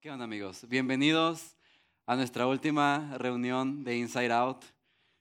¿Qué 0.00 0.12
onda 0.12 0.26
amigos? 0.26 0.64
Bienvenidos 0.68 1.56
a 2.06 2.14
nuestra 2.14 2.46
última 2.46 3.18
reunión 3.18 3.82
de 3.82 3.96
Inside 3.96 4.30
Out. 4.30 4.64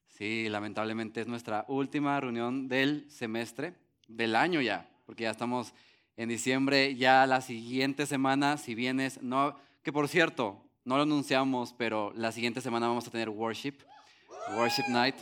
Sí, 0.05 0.49
lamentablemente 0.49 1.19
es 1.19 1.25
nuestra 1.25 1.65
última 1.67 2.19
reunión 2.19 2.67
del 2.67 3.09
semestre, 3.09 3.73
del 4.07 4.35
año 4.35 4.61
ya, 4.61 4.87
porque 5.07 5.23
ya 5.23 5.31
estamos 5.31 5.73
en 6.15 6.29
diciembre, 6.29 6.93
ya 6.95 7.25
la 7.25 7.41
siguiente 7.41 8.05
semana, 8.05 8.57
si 8.57 8.75
vienes, 8.75 9.19
no, 9.23 9.57
que 9.81 9.91
por 9.91 10.07
cierto, 10.07 10.63
no 10.85 10.97
lo 10.97 11.03
anunciamos, 11.03 11.73
pero 11.73 12.13
la 12.15 12.31
siguiente 12.31 12.61
semana 12.61 12.87
vamos 12.87 13.07
a 13.07 13.11
tener 13.11 13.29
worship, 13.29 13.77
worship 14.55 14.87
night. 14.89 15.15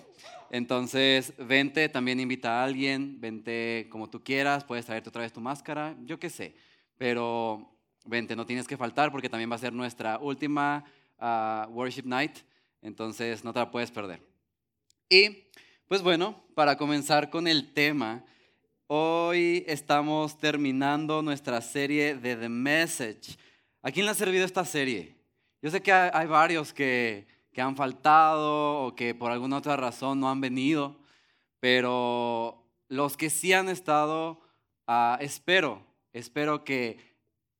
Entonces, 0.51 1.33
vente, 1.37 1.87
también 1.87 2.19
invita 2.19 2.59
a 2.59 2.65
alguien, 2.65 3.21
vente 3.21 3.87
como 3.89 4.09
tú 4.09 4.21
quieras, 4.21 4.65
puedes 4.65 4.85
traerte 4.85 5.07
otra 5.07 5.21
vez 5.21 5.31
tu 5.31 5.39
máscara, 5.39 5.95
yo 6.03 6.19
qué 6.19 6.29
sé, 6.29 6.57
pero 6.97 7.74
vente, 8.05 8.35
no 8.35 8.45
tienes 8.45 8.67
que 8.67 8.77
faltar 8.77 9.11
porque 9.11 9.29
también 9.29 9.51
va 9.51 9.55
a 9.55 9.59
ser 9.59 9.73
nuestra 9.73 10.17
última 10.19 10.83
ah, 11.19 11.67
worship 11.71 12.05
night, 12.05 12.37
entonces 12.81 13.43
no 13.43 13.53
te 13.53 13.59
la 13.59 13.71
puedes 13.71 13.91
perder. 13.91 14.21
Y 15.09 15.45
pues 15.87 16.01
bueno, 16.01 16.43
para 16.55 16.77
comenzar 16.77 17.29
con 17.29 17.47
el 17.47 17.73
tema, 17.73 18.23
hoy 18.87 19.63
estamos 19.67 20.37
terminando 20.37 21.21
nuestra 21.21 21.61
serie 21.61 22.15
de 22.15 22.35
The 22.35 22.49
Message. 22.49 23.37
¿A 23.81 23.91
quién 23.91 24.05
le 24.05 24.11
ha 24.11 24.15
servido 24.15 24.45
esta 24.45 24.65
serie? 24.65 25.15
Yo 25.61 25.69
sé 25.69 25.81
que 25.81 25.91
hay 25.91 26.27
varios 26.27 26.73
que, 26.73 27.27
que 27.51 27.61
han 27.61 27.75
faltado 27.75 28.85
o 28.85 28.95
que 28.95 29.15
por 29.15 29.31
alguna 29.31 29.57
otra 29.57 29.77
razón 29.77 30.19
no 30.19 30.29
han 30.29 30.41
venido, 30.41 30.99
pero 31.59 32.63
los 32.87 33.17
que 33.17 33.29
sí 33.29 33.53
han 33.53 33.69
estado, 33.69 34.41
ah, 34.87 35.17
espero, 35.21 35.81
espero 36.13 36.63
que 36.63 37.14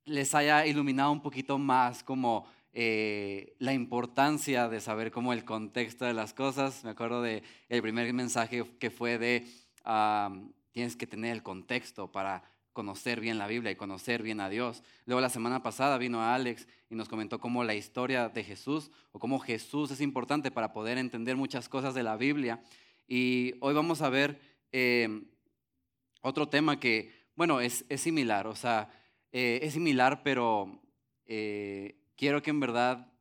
les 0.06 0.34
haya 0.34 0.64
iluminado 0.66 1.10
un 1.10 1.20
poquito 1.20 1.58
más 1.58 2.02
como 2.04 2.46
eh, 2.72 3.54
la 3.58 3.72
importancia 3.72 4.68
de 4.68 4.80
saber 4.80 5.10
como 5.10 5.32
el 5.32 5.44
contexto 5.44 6.04
de 6.04 6.14
las 6.14 6.32
cosas. 6.32 6.84
Me 6.84 6.90
acuerdo 6.90 7.22
de 7.22 7.42
el 7.68 7.82
primer 7.82 8.12
mensaje 8.12 8.64
que 8.78 8.90
fue 8.90 9.18
de 9.18 9.46
tienes 10.72 10.96
que 10.96 11.06
tener 11.06 11.32
el 11.32 11.42
contexto 11.42 12.10
para 12.10 12.42
conocer 12.72 13.20
bien 13.20 13.38
la 13.38 13.46
Biblia 13.46 13.70
y 13.70 13.76
conocer 13.76 14.22
bien 14.22 14.40
a 14.40 14.48
Dios. 14.48 14.82
Luego 15.06 15.20
la 15.20 15.28
semana 15.28 15.62
pasada 15.62 15.98
vino 15.98 16.22
Alex 16.22 16.68
y 16.90 16.94
nos 16.94 17.08
comentó 17.08 17.40
cómo 17.40 17.64
la 17.64 17.74
historia 17.74 18.28
de 18.28 18.44
Jesús 18.44 18.90
o 19.12 19.18
cómo 19.18 19.38
Jesús 19.38 19.90
es 19.90 20.00
importante 20.00 20.50
para 20.50 20.72
poder 20.72 20.98
entender 20.98 21.36
muchas 21.36 21.68
cosas 21.68 21.94
de 21.94 22.02
la 22.02 22.16
Biblia. 22.16 22.62
Y 23.08 23.54
hoy 23.60 23.74
vamos 23.74 24.02
a 24.02 24.10
ver 24.10 24.38
eh, 24.70 25.22
otro 26.20 26.48
tema 26.48 26.78
que, 26.78 27.10
bueno, 27.34 27.60
es, 27.60 27.84
es 27.88 28.02
similar, 28.02 28.46
o 28.46 28.54
sea, 28.54 28.90
eh, 29.38 29.66
es 29.66 29.74
similar, 29.74 30.22
pero 30.22 30.80
eh, 31.26 31.94
quiero 32.16 32.40
que 32.42 32.48
en 32.48 32.58
verdad, 32.58 33.12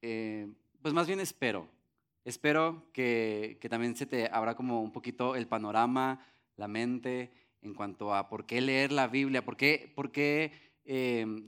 eh, 0.00 0.50
pues 0.80 0.94
más 0.94 1.06
bien 1.06 1.20
espero, 1.20 1.68
espero 2.24 2.84
que, 2.94 3.58
que, 3.60 3.68
también 3.68 3.94
se 3.96 4.06
te 4.06 4.30
abra 4.32 4.54
como 4.54 4.80
un 4.80 4.92
poquito 4.92 5.36
el 5.36 5.46
panorama, 5.46 6.26
la 6.56 6.68
mente, 6.68 7.32
en 7.60 7.74
cuanto 7.74 8.14
a 8.14 8.30
por 8.30 8.46
qué 8.46 8.62
leer 8.62 8.92
la 8.92 9.08
Biblia, 9.08 9.44
por 9.44 9.58
qué, 9.58 9.92
por 9.94 10.10
qué 10.10 10.52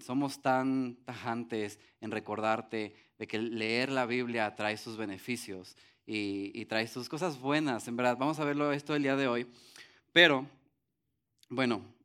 somos 0.04 0.42
tan 0.42 0.98
tajantes 1.06 1.80
en 2.02 2.10
recordarte 2.10 2.94
de 3.18 3.26
que 3.26 3.38
leer 3.38 3.90
la 3.90 4.04
Biblia 4.04 4.54
trae 4.54 4.76
sus 4.76 4.98
beneficios 4.98 5.78
y, 6.04 6.52
y 6.52 6.66
trae 6.66 6.88
sus 6.88 7.08
cosas 7.08 7.40
buenas, 7.40 7.88
en 7.88 7.96
verdad. 7.96 8.18
Vamos 8.18 8.38
a 8.38 8.44
verlo 8.44 8.70
esto 8.70 8.94
el 8.94 9.02
día 9.02 9.16
de 9.16 9.28
hoy. 9.28 9.46
Pero, 10.12 10.44
bueno, 11.48 11.96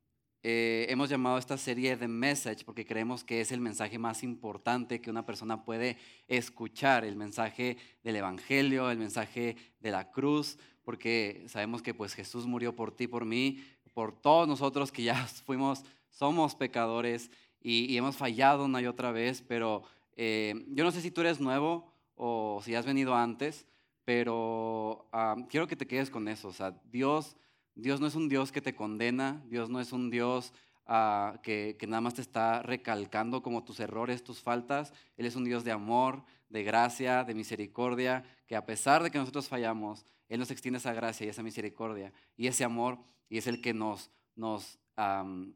eh, 0.46 0.88
hemos 0.90 1.10
llamado 1.10 1.38
esta 1.38 1.58
serie 1.58 1.96
The 1.96 2.10
Message 2.10 2.66
porque 2.66 2.86
creemos 2.86 3.24
que 3.24 3.40
es 3.40 3.54
el 3.54 3.62
mensaje 3.62 3.98
más 3.98 4.24
importante 4.24 5.00
que 5.00 5.10
una 5.10 5.26
persona 5.26 5.64
puede 5.64 5.98
escuchar, 6.28 7.06
el 7.06 7.16
mensaje 7.16 7.78
del 8.04 8.18
Evangelio, 8.18 8.92
el 8.92 8.98
mensaje 8.98 9.56
de 9.80 9.92
la 9.92 10.12
cruz, 10.12 10.58
porque 10.84 11.46
sabemos 11.48 11.82
que 11.82 11.94
pues 11.94 12.14
Jesús 12.14 12.46
murió 12.46 12.76
por 12.76 12.94
ti, 12.94 13.08
por 13.08 13.24
mí, 13.24 13.64
por 13.94 14.20
todos 14.20 14.46
nosotros 14.46 14.92
que 14.92 15.04
ya 15.04 15.16
fuimos, 15.46 15.86
somos 16.10 16.56
pecadores 16.56 17.32
y, 17.62 17.96
hemos 17.96 18.18
fallado 18.18 18.66
una 18.66 18.82
y 18.82 18.88
otra 18.88 19.14
vez, 19.14 19.42
pero 19.42 19.84
eh, 20.18 20.66
yo 20.72 20.84
no 20.84 20.92
sé 20.92 21.00
si 21.00 21.10
tú 21.10 21.22
eres 21.22 21.40
nuevo 21.40 21.94
o 22.16 22.62
si 22.66 22.76
has 22.76 22.86
venido 22.86 23.16
antes, 23.16 23.66
pero 24.04 25.08
ah, 25.14 25.38
quiero 25.48 25.68
que 25.68 25.78
te 25.78 25.88
quedes 25.88 26.10
con 26.10 26.28
eso, 26.28 26.50
o 26.50 26.54
sea, 26.54 26.78
Dios 26.92 27.38
Dios 27.76 28.00
no 28.00 28.08
es 28.08 28.16
un 28.16 28.30
Dios 28.30 28.52
que 28.52 28.62
te 28.62 28.76
condena, 28.76 29.44
Dios 29.48 29.70
no 29.70 29.80
es 29.80 29.92
un 29.92 30.10
Dios 30.10 30.54
ah, 30.86 31.40
que, 31.44 31.78
nada 31.88 32.02
más 32.02 32.14
te 32.14 32.22
está 32.22 32.62
recalcando 32.62 33.42
como 33.42 33.64
tus 33.64 33.80
errores, 33.80 34.24
tus 34.24 34.42
faltas. 34.42 34.94
Él 35.18 35.26
es 35.26 35.36
un 35.36 35.44
Dios 35.44 35.64
de 35.64 35.72
amor, 35.72 36.24
de 36.50 36.64
gracia, 36.64 37.24
de 37.24 37.34
misericordia, 37.34 38.24
que 38.48 38.56
a 38.56 38.66
pesar 38.66 39.02
de 39.04 39.12
que 39.12 39.18
nosotros 39.18 39.48
fallamos, 39.48 40.06
Él 40.30 40.40
nos 40.40 40.52
extiende 40.52 40.78
esa 40.78 40.94
gracia 40.94 41.26
y 41.26 41.30
esa 41.30 41.44
misericordia 41.44 42.14
y 42.38 42.48
ese 42.48 42.64
amor 42.64 43.00
y 43.30 43.38
es 43.38 43.48
el 43.48 43.62
que 43.62 43.74
nos, 43.74 44.12
nos, 44.36 44.78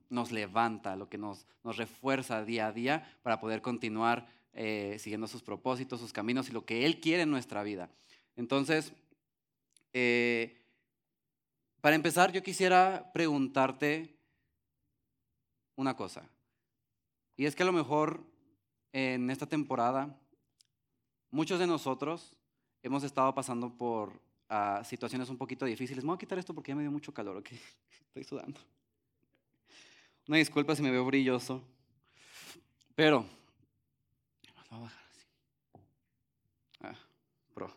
nos 0.09 0.31
levanta, 0.31 0.95
lo 0.95 1.09
que 1.09 1.19
nos, 1.19 1.45
nos 1.63 1.77
refuerza 1.77 2.43
día 2.43 2.67
a 2.67 2.71
día 2.71 3.19
para 3.21 3.39
poder 3.39 3.61
continuar 3.61 4.25
eh, 4.53 4.97
siguiendo 4.99 5.27
sus 5.27 5.43
propósitos, 5.43 5.99
sus 5.99 6.11
caminos 6.11 6.49
y 6.49 6.51
lo 6.51 6.65
que 6.65 6.87
Él 6.87 6.99
quiere 6.99 7.21
en 7.21 7.29
nuestra 7.29 7.61
vida. 7.61 7.91
Entonces, 8.35 8.91
eh, 9.93 10.57
para 11.87 11.95
empezar, 11.95 12.33
yo 12.33 12.43
quisiera 12.43 13.09
preguntarte 13.13 14.13
una 15.77 15.95
cosa. 15.95 16.29
Y 17.37 17.45
es 17.45 17.55
que 17.55 17.63
a 17.63 17.65
lo 17.65 17.71
mejor 17.71 18.25
en 18.91 19.29
esta 19.29 19.45
temporada 19.45 20.19
muchos 21.31 21.59
de 21.59 21.65
nosotros 21.65 22.35
hemos 22.83 23.05
estado 23.05 23.33
pasando 23.33 23.69
por 23.69 24.21
ah, 24.49 24.81
situaciones 24.83 25.29
un 25.29 25.37
poquito 25.37 25.63
difíciles. 25.63 26.03
Me 26.03 26.09
voy 26.09 26.15
a 26.15 26.19
quitar 26.19 26.37
esto 26.37 26.53
porque 26.53 26.71
ya 26.71 26.75
me 26.75 26.81
dio 26.81 26.91
mucho 26.91 27.13
calor, 27.13 27.37
¿ok? 27.37 27.51
Estoy 28.07 28.25
sudando. 28.25 28.59
Una 30.27 30.39
disculpa 30.39 30.75
si 30.75 30.81
me 30.81 30.91
veo 30.91 31.05
brilloso. 31.05 31.63
Pero, 32.95 33.21
voy 33.21 33.29
a 34.71 34.77
bajar 34.77 35.03
así. 35.09 35.25
Ah, 36.81 36.97
pro. 37.53 37.71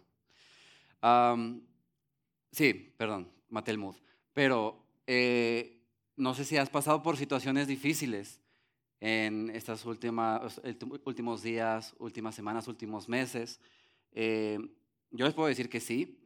sí, 2.51 2.93
perdón 2.99 3.40
maté 3.51 3.73
el. 3.73 3.81
Pero 4.33 4.83
eh, 5.07 5.83
no 6.17 6.35
sé 6.35 6.45
si 6.45 6.57
has 6.57 6.71
pasado 6.71 7.03
por 7.03 7.17
situaciones 7.17 7.67
difíciles 7.67 8.41
en 9.01 9.51
estos 9.51 9.85
últimos 9.87 11.43
días, 11.43 11.95
últimas 11.99 12.35
semanas, 12.35 12.69
últimos 12.69 13.09
meses. 13.09 13.61
Eh, 14.13 14.59
yo 15.11 15.25
les 15.25 15.35
puedo 15.35 15.49
decir 15.49 15.69
que 15.69 15.81
sí, 15.81 16.21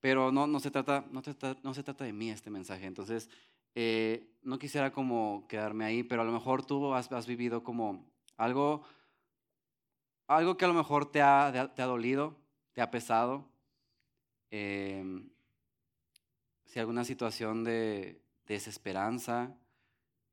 pero 0.00 0.32
no, 0.32 0.46
no, 0.46 0.60
se, 0.60 0.70
trata, 0.70 1.04
no, 1.10 1.22
no 1.62 1.74
se 1.74 1.82
trata 1.82 2.04
de 2.04 2.12
mí 2.12 2.30
este 2.30 2.50
mensaje. 2.50 2.86
Entonces, 2.86 3.28
eh, 3.74 4.34
no 4.42 4.58
quisiera 4.58 4.92
como 4.92 5.46
quedarme 5.48 5.84
ahí, 5.84 6.02
pero 6.02 6.22
a 6.22 6.24
lo 6.24 6.32
mejor 6.32 6.64
tú 6.64 6.94
has, 6.94 7.12
has 7.12 7.26
vivido 7.26 7.62
como 7.62 8.10
algo, 8.36 8.84
algo 10.26 10.56
que 10.56 10.64
a 10.64 10.68
lo 10.68 10.74
mejor 10.74 11.10
te 11.10 11.20
ha, 11.20 11.70
te 11.74 11.82
ha 11.82 11.86
dolido, 11.86 12.36
te 12.72 12.80
ha 12.80 12.90
pesado. 12.90 13.44
Eh, 14.50 15.04
si 16.76 16.80
alguna 16.80 17.04
situación 17.04 17.64
de, 17.64 18.20
desesperanza, 18.46 19.56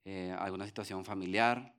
eh, 0.03 0.35
alguna 0.37 0.65
situación 0.65 1.05
familiar, 1.05 1.73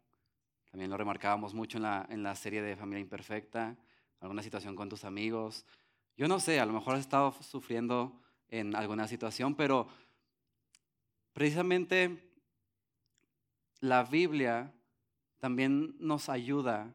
también 0.70 0.90
lo 0.90 0.96
remarcábamos 0.96 1.52
mucho 1.52 1.76
en 1.76 1.82
la, 1.82 2.06
en 2.08 2.22
la 2.22 2.34
serie 2.34 2.62
de 2.62 2.74
Familia 2.74 3.02
Imperfecta, 3.02 3.76
alguna 4.20 4.42
situación 4.42 4.74
con 4.74 4.88
tus 4.88 5.04
amigos. 5.04 5.66
Yo 6.16 6.28
no 6.28 6.40
sé, 6.40 6.60
a 6.60 6.64
lo 6.64 6.72
mejor 6.72 6.94
has 6.94 7.00
estado 7.00 7.32
sufriendo 7.42 8.18
en 8.48 8.74
alguna 8.74 9.06
situación, 9.06 9.54
pero 9.54 9.86
precisamente 11.34 12.26
la 13.80 14.02
Biblia 14.02 14.72
también 15.40 15.94
nos 15.98 16.30
ayuda 16.30 16.90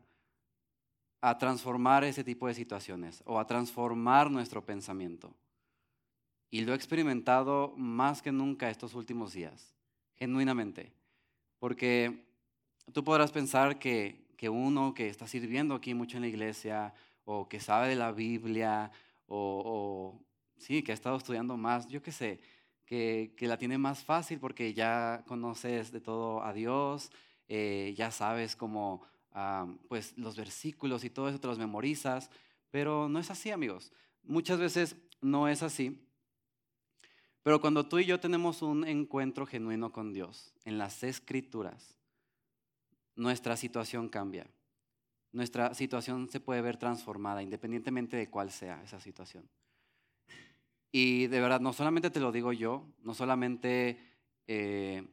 a 1.22 1.38
transformar 1.38 2.04
ese 2.04 2.24
tipo 2.24 2.48
de 2.48 2.56
situaciones 2.56 3.22
o 3.28 3.40
a 3.40 3.46
transformar 3.46 4.32
nuestro 4.32 4.66
pensamiento. 4.66 5.36
Y 6.50 6.62
lo 6.62 6.74
he 6.74 6.76
experimentado 6.76 7.74
más 7.78 8.22
que 8.22 8.32
nunca 8.32 8.70
estos 8.70 8.96
últimos 8.96 9.34
días, 9.34 9.76
genuinamente. 10.16 10.92
Porque 11.60 12.26
tú 12.94 13.04
podrás 13.04 13.32
pensar 13.32 13.80
que, 13.80 14.26
que 14.36 14.50
uno 14.50 14.94
que 14.94 15.10
está 15.10 15.28
sirviendo 15.28 15.76
aquí 15.76 15.94
mucho 15.94 16.18
en 16.18 16.22
la 16.22 16.30
iglesia, 16.30 16.94
o 17.26 17.48
que 17.48 17.60
sabe 17.60 17.90
de 17.90 17.96
la 17.96 18.12
Biblia, 18.12 18.92
o, 19.28 20.20
sí, 20.58 20.82
que 20.82 20.92
ha 20.92 20.96
estado 20.96 21.18
estudiando 21.18 21.58
más, 21.58 21.88
yo 21.88 22.02
qué 22.02 22.12
sé, 22.12 22.40
que, 22.86 23.34
que, 23.38 23.48
la 23.48 23.58
tiene 23.58 23.78
más 23.78 24.04
fácil 24.04 24.40
porque 24.40 24.74
ya 24.74 25.24
conoces 25.28 25.92
de 25.92 26.02
todo 26.02 26.44
a 26.44 26.54
Dios, 26.54 27.12
eh, 27.48 27.94
ya 27.96 28.10
sabes 28.10 28.56
cómo, 28.56 29.04
ah, 29.32 29.68
pues 29.88 30.18
los 30.18 30.36
versículos 30.36 31.04
y 31.04 31.12
todo 31.12 31.30
eso 31.30 31.40
te 31.40 31.48
los 31.48 31.60
memorizas, 31.60 32.32
pero 32.72 33.08
no 33.10 33.20
es 33.20 33.30
así, 33.30 33.52
amigos. 33.52 33.92
Muchas 34.24 34.60
veces 34.60 34.96
no 35.22 35.48
es 35.48 35.62
así. 35.62 36.00
Pero 37.44 37.62
cuando 37.62 37.88
tú 37.88 38.00
y 38.00 38.06
yo 38.06 38.20
tenemos 38.20 38.62
un 38.62 38.86
encuentro 38.86 39.46
genuino 39.46 39.92
con 39.92 40.14
Dios 40.14 40.54
en 40.66 40.78
las 40.78 41.04
escrituras, 41.04 41.98
nuestra 43.16 43.58
situación 43.58 44.10
cambia. 44.10 44.48
nuestra 45.32 45.76
situación 45.76 46.28
se 46.30 46.40
puede 46.40 46.62
ver 46.62 46.78
transformada, 46.78 47.44
independientemente 47.44 48.18
de 48.18 48.30
cuál 48.30 48.50
sea 48.50 48.82
esa 48.84 49.00
situación. 49.00 49.48
Y 50.92 51.28
de 51.28 51.40
verdad, 51.40 51.60
no 51.60 51.72
solamente 51.72 52.10
te 52.10 52.20
lo 52.20 52.32
digo 52.32 52.52
yo, 52.52 52.88
no 53.04 53.14
solamente 53.14 54.00
eh, 54.48 55.08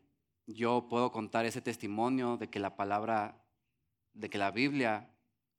yo 0.46 0.86
puedo 0.88 1.12
contar 1.12 1.44
ese 1.44 1.60
testimonio 1.60 2.38
de 2.38 2.48
que 2.48 2.58
la 2.58 2.76
palabra, 2.76 3.44
de 4.14 4.30
que 4.30 4.38
la 4.38 4.50
Biblia 4.50 5.10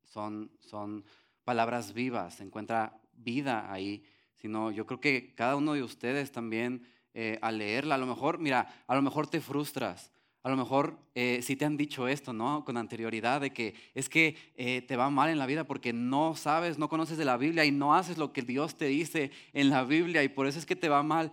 son, 0.06 0.50
son 0.60 1.06
palabras 1.44 1.94
vivas, 1.94 2.36
se 2.36 2.44
encuentra 2.44 3.00
vida 3.14 3.72
ahí, 3.72 4.04
sino 4.38 4.72
yo 4.72 4.86
creo 4.86 5.00
que 5.00 5.34
cada 5.36 5.56
uno 5.56 5.74
de 5.74 5.84
ustedes 5.84 6.32
también 6.32 6.88
eh, 7.14 7.40
al 7.42 7.58
leerla, 7.58 7.96
a 7.96 7.98
lo 7.98 8.06
mejor, 8.06 8.40
mira, 8.40 8.84
a 8.88 8.96
lo 8.96 9.02
mejor 9.02 9.28
te 9.28 9.42
frustras, 9.42 10.12
a 10.44 10.50
lo 10.50 10.56
mejor 10.56 10.98
eh, 11.16 11.42
si 11.42 11.56
te 11.56 11.66
han 11.66 11.76
dicho 11.76 12.08
esto, 12.08 12.32
¿no? 12.32 12.64
Con 12.64 12.78
anterioridad 12.78 13.42
de 13.42 13.52
que 13.52 13.74
es 13.96 14.08
que 14.08 14.36
eh, 14.56 14.82
te 14.82 14.96
va 14.96 15.10
mal 15.10 15.30
en 15.30 15.40
la 15.40 15.46
vida 15.46 15.66
porque 15.66 15.94
no 15.94 16.36
sabes, 16.36 16.78
no 16.78 16.90
conoces 16.90 17.18
de 17.18 17.26
la 17.26 17.38
Biblia 17.38 17.66
y 17.66 17.72
no 17.72 17.96
haces 17.96 18.18
lo 18.18 18.32
que 18.32 18.44
Dios 18.44 18.78
te 18.78 18.86
dice 18.86 19.32
en 19.54 19.70
la 19.70 19.84
Biblia 19.84 20.24
y 20.24 20.30
por 20.30 20.48
eso 20.48 20.60
es 20.60 20.66
que 20.66 20.76
te 20.76 20.90
va 20.90 21.04
mal. 21.04 21.32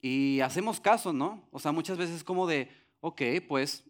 Y 0.00 0.40
hacemos 0.40 0.80
caso, 0.80 1.12
¿no? 1.12 1.46
O 1.50 1.58
sea, 1.58 1.72
muchas 1.72 1.98
veces 1.98 2.24
como 2.24 2.46
de, 2.46 2.68
ok, 3.00 3.22
pues 3.46 3.84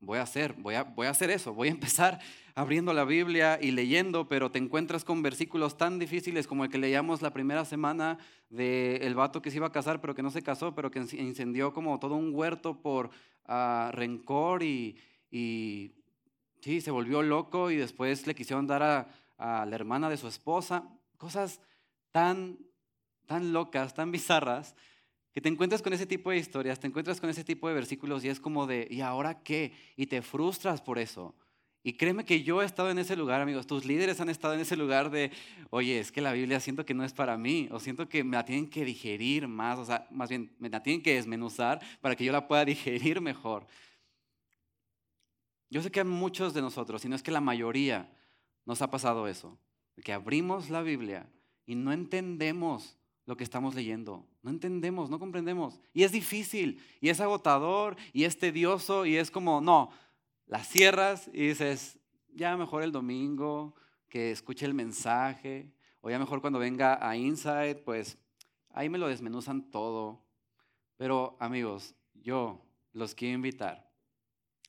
voy 0.00 0.18
a 0.18 0.22
hacer, 0.22 0.54
voy 0.54 0.74
a, 0.74 0.84
voy 0.84 1.06
a 1.06 1.10
hacer 1.10 1.30
eso, 1.30 1.54
voy 1.54 1.68
a 1.68 1.72
empezar 1.72 2.20
abriendo 2.54 2.92
la 2.92 3.04
Biblia 3.04 3.58
y 3.60 3.70
leyendo, 3.70 4.28
pero 4.28 4.50
te 4.50 4.58
encuentras 4.58 5.04
con 5.04 5.22
versículos 5.22 5.76
tan 5.76 5.98
difíciles 5.98 6.46
como 6.46 6.64
el 6.64 6.70
que 6.70 6.78
leíamos 6.78 7.22
la 7.22 7.32
primera 7.32 7.64
semana 7.64 8.18
del 8.50 9.02
el 9.02 9.14
vato 9.14 9.42
que 9.42 9.50
se 9.50 9.58
iba 9.58 9.68
a 9.68 9.72
casar, 9.72 10.00
pero 10.00 10.14
que 10.14 10.22
no 10.22 10.30
se 10.30 10.42
casó, 10.42 10.74
pero 10.74 10.90
que 10.90 10.98
incendió 10.98 11.72
como 11.72 11.98
todo 11.98 12.16
un 12.16 12.34
huerto 12.34 12.80
por 12.80 13.10
ah, 13.46 13.90
rencor 13.92 14.62
y, 14.62 14.96
y, 15.30 15.92
sí, 16.60 16.80
se 16.80 16.90
volvió 16.90 17.22
loco 17.22 17.70
y 17.70 17.76
después 17.76 18.26
le 18.26 18.34
quisieron 18.34 18.66
dar 18.66 18.82
a, 18.82 19.08
a 19.36 19.64
la 19.66 19.74
hermana 19.76 20.10
de 20.10 20.16
su 20.16 20.26
esposa. 20.26 20.88
Cosas 21.16 21.60
tan, 22.10 22.58
tan 23.26 23.52
locas, 23.52 23.94
tan 23.94 24.10
bizarras, 24.10 24.74
que 25.38 25.42
te 25.42 25.50
encuentras 25.50 25.82
con 25.82 25.92
ese 25.92 26.04
tipo 26.04 26.30
de 26.30 26.36
historias, 26.36 26.80
te 26.80 26.88
encuentras 26.88 27.20
con 27.20 27.30
ese 27.30 27.44
tipo 27.44 27.68
de 27.68 27.74
versículos 27.74 28.24
y 28.24 28.28
es 28.28 28.40
como 28.40 28.66
de, 28.66 28.88
¿y 28.90 29.02
ahora 29.02 29.40
qué? 29.44 29.72
Y 29.94 30.06
te 30.06 30.20
frustras 30.20 30.82
por 30.82 30.98
eso. 30.98 31.32
Y 31.84 31.92
créeme 31.92 32.24
que 32.24 32.42
yo 32.42 32.60
he 32.60 32.64
estado 32.64 32.90
en 32.90 32.98
ese 32.98 33.14
lugar, 33.14 33.40
amigos. 33.40 33.64
Tus 33.64 33.84
líderes 33.84 34.20
han 34.20 34.30
estado 34.30 34.54
en 34.54 34.58
ese 34.58 34.76
lugar 34.76 35.10
de, 35.10 35.30
oye, 35.70 36.00
es 36.00 36.10
que 36.10 36.20
la 36.20 36.32
Biblia 36.32 36.58
siento 36.58 36.84
que 36.84 36.92
no 36.92 37.04
es 37.04 37.12
para 37.12 37.38
mí, 37.38 37.68
o 37.70 37.78
siento 37.78 38.08
que 38.08 38.24
me 38.24 38.36
la 38.36 38.44
tienen 38.44 38.68
que 38.68 38.84
digerir 38.84 39.46
más, 39.46 39.78
o 39.78 39.84
sea, 39.84 40.08
más 40.10 40.28
bien 40.28 40.56
me 40.58 40.70
la 40.70 40.82
tienen 40.82 41.04
que 41.04 41.14
desmenuzar 41.14 41.78
para 42.00 42.16
que 42.16 42.24
yo 42.24 42.32
la 42.32 42.48
pueda 42.48 42.64
digerir 42.64 43.20
mejor. 43.20 43.68
Yo 45.70 45.82
sé 45.82 45.92
que 45.92 46.00
a 46.00 46.04
muchos 46.04 46.52
de 46.52 46.62
nosotros, 46.62 47.00
si 47.00 47.08
no 47.08 47.14
es 47.14 47.22
que 47.22 47.30
la 47.30 47.40
mayoría, 47.40 48.12
nos 48.66 48.82
ha 48.82 48.90
pasado 48.90 49.28
eso, 49.28 49.56
que 50.02 50.12
abrimos 50.12 50.68
la 50.68 50.82
Biblia 50.82 51.30
y 51.64 51.76
no 51.76 51.92
entendemos 51.92 52.98
lo 53.28 53.36
que 53.36 53.44
estamos 53.44 53.74
leyendo. 53.74 54.26
No 54.48 54.54
entendemos, 54.54 55.10
no 55.10 55.18
comprendemos. 55.18 55.78
Y 55.92 56.04
es 56.04 56.10
difícil, 56.10 56.82
y 57.02 57.10
es 57.10 57.20
agotador, 57.20 57.98
y 58.14 58.24
es 58.24 58.38
tedioso, 58.38 59.04
y 59.04 59.16
es 59.16 59.30
como, 59.30 59.60
no, 59.60 59.90
las 60.46 60.66
cierras 60.66 61.28
y 61.34 61.48
dices, 61.48 61.98
ya 62.32 62.56
mejor 62.56 62.82
el 62.82 62.90
domingo, 62.90 63.74
que 64.08 64.30
escuche 64.30 64.64
el 64.64 64.72
mensaje, 64.72 65.70
o 66.00 66.08
ya 66.08 66.18
mejor 66.18 66.40
cuando 66.40 66.58
venga 66.58 66.98
a 67.06 67.14
Insight, 67.14 67.80
pues 67.80 68.16
ahí 68.70 68.88
me 68.88 68.96
lo 68.96 69.08
desmenuzan 69.08 69.70
todo. 69.70 70.24
Pero 70.96 71.36
amigos, 71.40 71.94
yo 72.14 72.64
los 72.94 73.14
quiero 73.14 73.34
invitar 73.34 73.92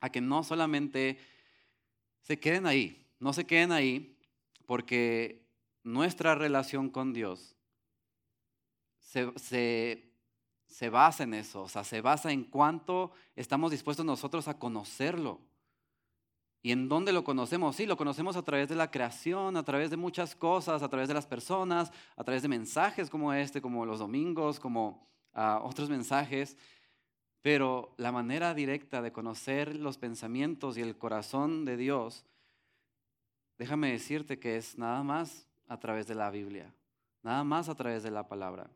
a 0.02 0.10
que 0.10 0.20
no 0.20 0.44
solamente 0.44 1.20
se 2.20 2.38
queden 2.38 2.66
ahí, 2.66 3.08
no 3.18 3.32
se 3.32 3.46
queden 3.46 3.72
ahí, 3.72 4.18
porque 4.66 5.48
nuestra 5.84 6.36
relación 6.36 6.90
con 6.90 7.14
Dios 7.14 7.56
se, 9.10 10.14
se, 10.68 10.90
basa 10.90 11.24
en 11.24 11.34
eso, 11.34 11.64
o 11.64 11.68
sea, 11.68 11.84
se 11.84 12.02
basa 12.02 12.32
en 12.32 12.44
cuánto 12.44 13.12
estamos 13.36 13.72
dispuestos 13.72 14.06
nosotros 14.06 14.48
a 14.48 14.60
conocerlo. 14.60 15.42
¿Y 16.62 16.72
en 16.72 16.90
dónde 16.90 17.14
lo 17.14 17.24
conocemos? 17.24 17.76
Sí, 17.76 17.86
lo 17.86 17.98
conocemos 17.98 18.36
a 18.36 18.44
través 18.44 18.68
de 18.68 18.76
la 18.76 18.92
creación, 18.92 19.56
a 19.56 19.64
través 19.64 19.90
de 19.90 19.98
muchas 19.98 20.36
cosas, 20.36 20.84
a 20.84 20.90
través 20.90 21.08
de 21.08 21.14
las 21.14 21.26
personas, 21.26 21.92
a 22.18 22.24
través 22.24 22.42
de 22.42 22.50
mensajes 22.50 23.10
como 23.10 23.34
este, 23.34 23.62
como 23.62 23.86
los 23.86 24.00
domingos, 24.00 24.60
como 24.60 25.08
ah, 25.34 25.62
otros 25.64 25.90
mensajes. 25.90 26.58
Pero 27.42 27.96
la 27.98 28.12
manera 28.12 28.54
directa 28.54 29.02
de 29.02 29.14
conocer 29.14 29.76
los 29.76 29.98
pensamientos 29.98 30.78
y 30.78 30.82
el 30.82 30.98
corazón 30.98 31.64
de 31.64 31.78
Dios, 31.78 32.26
déjame 33.58 33.92
decirte 33.92 34.38
que 34.38 34.58
es 34.58 34.78
nada 34.78 35.02
más 35.02 35.48
a 35.68 35.80
través 35.80 36.08
de 36.08 36.16
la 36.16 36.30
Biblia, 36.30 36.76
nada 37.24 37.46
más 37.46 37.70
a 37.70 37.76
través 37.76 38.04
de 38.04 38.12
la 38.12 38.28
palabra. 38.28 38.70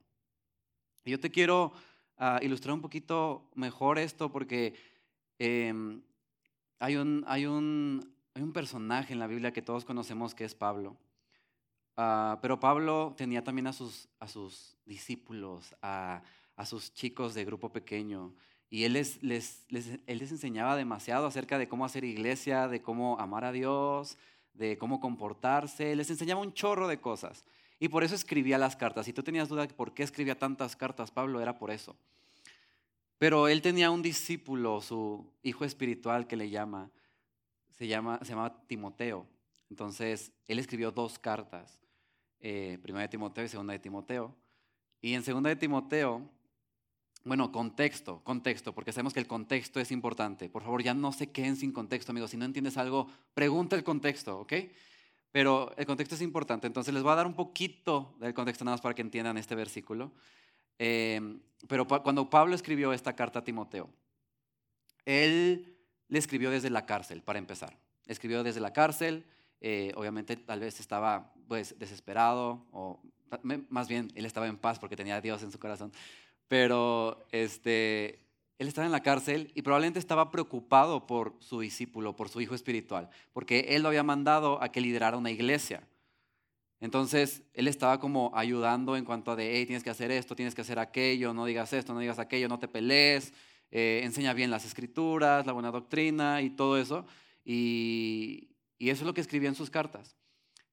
Yo 1.05 1.19
te 1.19 1.29
quiero 1.29 1.73
ah, 2.17 2.39
ilustrar 2.41 2.73
un 2.73 2.81
poquito 2.81 3.49
mejor 3.55 3.99
esto 3.99 4.31
porque 4.31 4.73
em, 5.37 6.01
hay, 6.79 6.95
un, 6.95 7.25
hay, 7.27 7.45
un, 7.45 8.13
hay 8.33 8.41
un 8.41 8.53
personaje 8.53 9.11
en 9.11 9.19
la 9.19 9.27
Biblia 9.27 9.51
que 9.51 9.61
todos 9.61 9.83
conocemos 9.83 10.33
que 10.33 10.45
es 10.45 10.55
Pablo. 10.55 10.95
Ah, 11.97 12.39
pero 12.41 12.59
Pablo 12.59 13.13
tenía 13.17 13.43
también 13.43 13.67
a 13.67 13.73
sus, 13.73 14.07
a 14.19 14.29
sus 14.29 14.77
discípulos, 14.85 15.75
a, 15.81 16.23
a, 16.55 16.65
sus 16.65 16.93
chicos 16.93 17.33
de 17.33 17.43
grupo 17.43 17.69
pequeño. 17.69 18.33
Y 18.69 18.85
él 18.85 18.93
les, 18.93 19.21
les, 19.21 19.65
él 19.69 20.17
les 20.19 20.31
enseñaba 20.31 20.77
demasiado 20.77 21.27
acerca 21.27 21.57
de 21.57 21.67
cómo 21.67 21.83
hacer 21.83 22.05
iglesia, 22.05 22.69
de 22.69 22.81
cómo 22.81 23.19
amar 23.19 23.43
a 23.43 23.51
Dios, 23.51 24.17
de 24.53 24.77
cómo 24.77 25.01
comportarse. 25.01 25.97
Les 25.97 26.09
enseñaba 26.09 26.41
un 26.41 26.53
chorro 26.53 26.87
de 26.87 27.01
cosas. 27.01 27.43
Y 27.83 27.89
por 27.89 28.05
eso 28.05 28.15
escribía 28.15 28.57
las 28.57 28.77
cartas. 28.77 29.05
Si 29.05 29.11
tú 29.11 29.23
tenías 29.23 29.49
duda 29.49 29.67
de 29.67 29.73
por 29.73 29.93
qué 29.93 30.03
escribía 30.03 30.39
tantas 30.39 30.73
cartas, 30.73 31.11
Pablo 31.11 31.41
era 31.41 31.59
por 31.59 31.69
eso. 31.69 31.97
Pero 33.17 33.49
él 33.49 33.61
tenía 33.61 33.91
un 33.91 34.01
discípulo, 34.01 34.79
su 34.79 35.29
hijo 35.43 35.65
espiritual 35.65 36.25
que 36.25 36.37
le 36.37 36.49
llama, 36.49 36.89
se 37.71 37.85
llama, 37.87 38.19
se 38.21 38.29
llama 38.29 38.55
Timoteo. 38.67 39.27
Entonces, 39.69 40.31
él 40.47 40.59
escribió 40.59 40.91
dos 40.91 41.19
cartas, 41.19 41.81
eh, 42.39 42.79
primera 42.81 43.01
de 43.01 43.09
Timoteo 43.09 43.43
y 43.43 43.49
segunda 43.49 43.73
de 43.73 43.79
Timoteo. 43.79 44.33
Y 45.01 45.13
en 45.13 45.23
segunda 45.23 45.49
de 45.49 45.57
Timoteo, 45.57 46.21
bueno, 47.25 47.51
contexto, 47.51 48.21
contexto, 48.23 48.73
porque 48.73 48.93
sabemos 48.93 49.13
que 49.13 49.19
el 49.19 49.27
contexto 49.27 49.81
es 49.81 49.91
importante. 49.91 50.47
Por 50.47 50.63
favor, 50.63 50.81
ya 50.83 50.93
no 50.93 51.11
se 51.11 51.33
queden 51.33 51.57
sin 51.57 51.73
contexto, 51.73 52.13
amigos. 52.13 52.31
Si 52.31 52.37
no 52.37 52.45
entiendes 52.45 52.77
algo, 52.77 53.09
pregunta 53.33 53.75
el 53.75 53.83
contexto, 53.83 54.39
¿ok? 54.39 54.53
Pero 55.33 55.73
el 55.77 55.87
contexto 55.87 56.13
es 56.13 56.21
importante. 56.21 56.67
Entonces 56.67 56.93
les 56.93 57.01
voy 57.01 57.11
a 57.11 57.15
dar 57.15 57.25
un 57.25 57.33
poquito 57.33 58.15
del 58.19 58.35
contexto 58.35 58.63
nada 58.63 58.75
más 58.75 58.81
para 58.81 58.93
que 58.93 59.01
entiendan 59.01 59.35
este 59.37 59.55
versículo. 59.55 60.11
Em, 60.77 61.39
pero 61.67 61.87
cuando 61.87 62.29
Pablo 62.29 62.53
escribió 62.53 62.93
esta 62.93 63.15
carta 63.15 63.39
a 63.39 63.43
Timoteo, 63.43 63.89
él 65.05 65.75
le 66.07 66.19
escribió 66.19 66.51
desde 66.51 66.69
la 66.69 66.85
cárcel, 66.85 67.23
para 67.23 67.39
empezar. 67.39 67.75
Escribió 68.05 68.43
desde 68.43 68.59
la 68.59 68.73
cárcel, 68.73 69.25
eh, 69.59 69.91
obviamente 69.95 70.35
tal 70.37 70.59
vez 70.59 70.79
estaba 70.79 71.33
pues 71.47 71.79
desesperado, 71.79 72.67
o 72.71 73.01
más 73.69 73.87
bien 73.87 74.11
él 74.13 74.25
estaba 74.25 74.45
en 74.47 74.57
paz 74.57 74.77
porque 74.77 74.95
tenía 74.95 75.15
a 75.15 75.21
Dios 75.21 75.41
en 75.41 75.51
su 75.51 75.57
corazón, 75.57 75.91
pero 76.47 77.25
este, 77.31 78.22
él 78.63 78.69
estaba 78.69 78.85
en 78.85 78.91
la 78.91 79.03
cárcel 79.03 79.51
y 79.55 79.61
probablemente 79.61 79.99
estaba 79.99 80.31
preocupado 80.31 81.05
por 81.05 81.35
su 81.39 81.59
discípulo, 81.59 82.15
por 82.15 82.29
su 82.29 82.39
hijo 82.39 82.55
espiritual, 82.55 83.09
porque 83.33 83.65
él 83.69 83.83
lo 83.83 83.89
había 83.89 84.03
mandado 84.03 84.61
a 84.63 84.71
que 84.71 84.81
liderara 84.81 85.17
una 85.17 85.31
iglesia. 85.31 85.87
Entonces, 86.79 87.43
él 87.53 87.67
estaba 87.67 87.99
como 87.99 88.31
ayudando 88.33 88.95
en 88.95 89.05
cuanto 89.05 89.31
a 89.31 89.35
de, 89.35 89.55
hey, 89.55 89.65
tienes 89.65 89.83
que 89.83 89.89
hacer 89.89 90.11
esto, 90.11 90.35
tienes 90.35 90.55
que 90.55 90.61
hacer 90.61 90.79
aquello, 90.79 91.33
no 91.33 91.45
digas 91.45 91.73
esto, 91.73 91.93
no 91.93 91.99
digas 91.99 92.19
aquello, 92.19 92.47
no 92.47 92.59
te 92.59 92.67
pelees, 92.67 93.33
eh, 93.69 94.01
enseña 94.03 94.33
bien 94.33 94.49
las 94.49 94.65
escrituras, 94.65 95.45
la 95.45 95.53
buena 95.53 95.71
doctrina 95.71 96.41
y 96.41 96.49
todo 96.49 96.77
eso. 96.77 97.05
Y, 97.45 98.49
eso 98.79 99.03
es 99.03 99.07
lo 99.07 99.13
que 99.13 99.21
escribía 99.21 99.47
en 99.47 99.55
sus 99.55 99.69
cartas. 99.69 100.17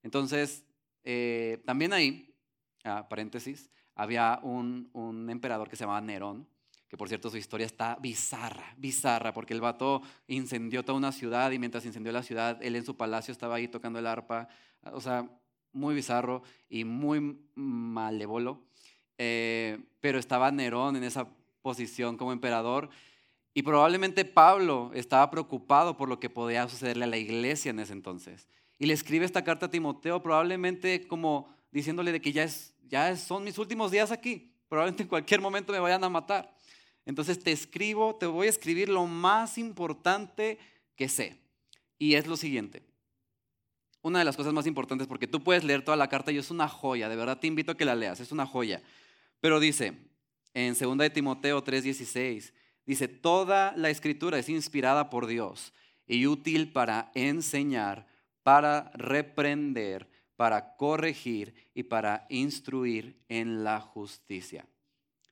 Entonces, 0.02 0.64
eh, 1.04 1.62
también 1.64 1.92
ahí, 1.92 2.34
ah, 2.82 3.08
paréntesis, 3.08 3.70
había 3.94 4.40
un, 4.42 4.90
un 4.92 5.30
emperador 5.30 5.68
que 5.68 5.76
se 5.76 5.84
llamaba 5.84 6.00
Nerón, 6.00 6.48
que 6.90 6.96
por 6.96 7.08
cierto 7.08 7.30
su 7.30 7.36
historia 7.36 7.66
está 7.66 7.96
bizarra, 8.00 8.74
bizarra, 8.76 9.32
porque 9.32 9.54
el 9.54 9.60
vato 9.60 10.02
incendió 10.26 10.84
toda 10.84 10.98
una 10.98 11.12
ciudad 11.12 11.52
y 11.52 11.58
mientras 11.60 11.86
incendió 11.86 12.10
la 12.10 12.24
ciudad, 12.24 12.60
él 12.60 12.74
en 12.74 12.84
su 12.84 12.96
palacio 12.96 13.30
estaba 13.30 13.54
ahí 13.54 13.68
tocando 13.68 14.00
el 14.00 14.08
arpa, 14.08 14.48
o 14.92 15.00
sea, 15.00 15.30
muy 15.72 15.94
bizarro 15.94 16.42
y 16.68 16.82
muy 16.82 17.38
malévolo, 17.54 18.64
eh, 19.18 19.78
pero 20.00 20.18
estaba 20.18 20.50
Nerón 20.50 20.96
en 20.96 21.04
esa 21.04 21.28
posición 21.62 22.16
como 22.16 22.32
emperador 22.32 22.90
y 23.54 23.62
probablemente 23.62 24.24
Pablo 24.24 24.90
estaba 24.92 25.30
preocupado 25.30 25.96
por 25.96 26.08
lo 26.08 26.18
que 26.18 26.28
podía 26.28 26.68
sucederle 26.68 27.04
a 27.04 27.08
la 27.08 27.18
iglesia 27.18 27.70
en 27.70 27.78
ese 27.78 27.92
entonces. 27.92 28.48
Y 28.80 28.86
le 28.86 28.94
escribe 28.94 29.24
esta 29.24 29.44
carta 29.44 29.66
a 29.66 29.70
Timoteo 29.70 30.20
probablemente 30.22 31.06
como 31.06 31.54
diciéndole 31.70 32.10
de 32.10 32.20
que 32.20 32.32
ya, 32.32 32.42
es, 32.42 32.74
ya 32.88 33.14
son 33.16 33.44
mis 33.44 33.58
últimos 33.58 33.92
días 33.92 34.10
aquí, 34.10 34.52
probablemente 34.68 35.04
en 35.04 35.08
cualquier 35.08 35.40
momento 35.40 35.72
me 35.72 35.78
vayan 35.78 36.02
a 36.02 36.08
matar. 36.08 36.52
Entonces 37.10 37.40
te 37.42 37.50
escribo, 37.50 38.14
te 38.14 38.26
voy 38.26 38.46
a 38.46 38.50
escribir 38.50 38.88
lo 38.88 39.04
más 39.04 39.58
importante 39.58 40.58
que 40.94 41.08
sé. 41.08 41.36
Y 41.98 42.14
es 42.14 42.28
lo 42.28 42.36
siguiente. 42.36 42.84
Una 44.00 44.20
de 44.20 44.24
las 44.24 44.36
cosas 44.36 44.52
más 44.52 44.68
importantes, 44.68 45.08
porque 45.08 45.26
tú 45.26 45.42
puedes 45.42 45.64
leer 45.64 45.84
toda 45.84 45.96
la 45.96 46.08
carta 46.08 46.30
y 46.30 46.38
es 46.38 46.52
una 46.52 46.68
joya, 46.68 47.08
de 47.08 47.16
verdad 47.16 47.40
te 47.40 47.48
invito 47.48 47.72
a 47.72 47.76
que 47.76 47.84
la 47.84 47.96
leas, 47.96 48.20
es 48.20 48.30
una 48.30 48.46
joya. 48.46 48.80
Pero 49.40 49.58
dice 49.58 49.92
en 50.54 50.74
2 50.78 50.98
de 50.98 51.10
Timoteo 51.10 51.64
3:16, 51.64 52.52
dice, 52.86 53.08
toda 53.08 53.74
la 53.76 53.90
escritura 53.90 54.38
es 54.38 54.48
inspirada 54.48 55.10
por 55.10 55.26
Dios 55.26 55.72
y 56.06 56.28
útil 56.28 56.70
para 56.70 57.10
enseñar, 57.16 58.06
para 58.44 58.92
reprender, 58.94 60.08
para 60.36 60.76
corregir 60.76 61.54
y 61.74 61.82
para 61.82 62.24
instruir 62.28 63.20
en 63.28 63.64
la 63.64 63.80
justicia. 63.80 64.64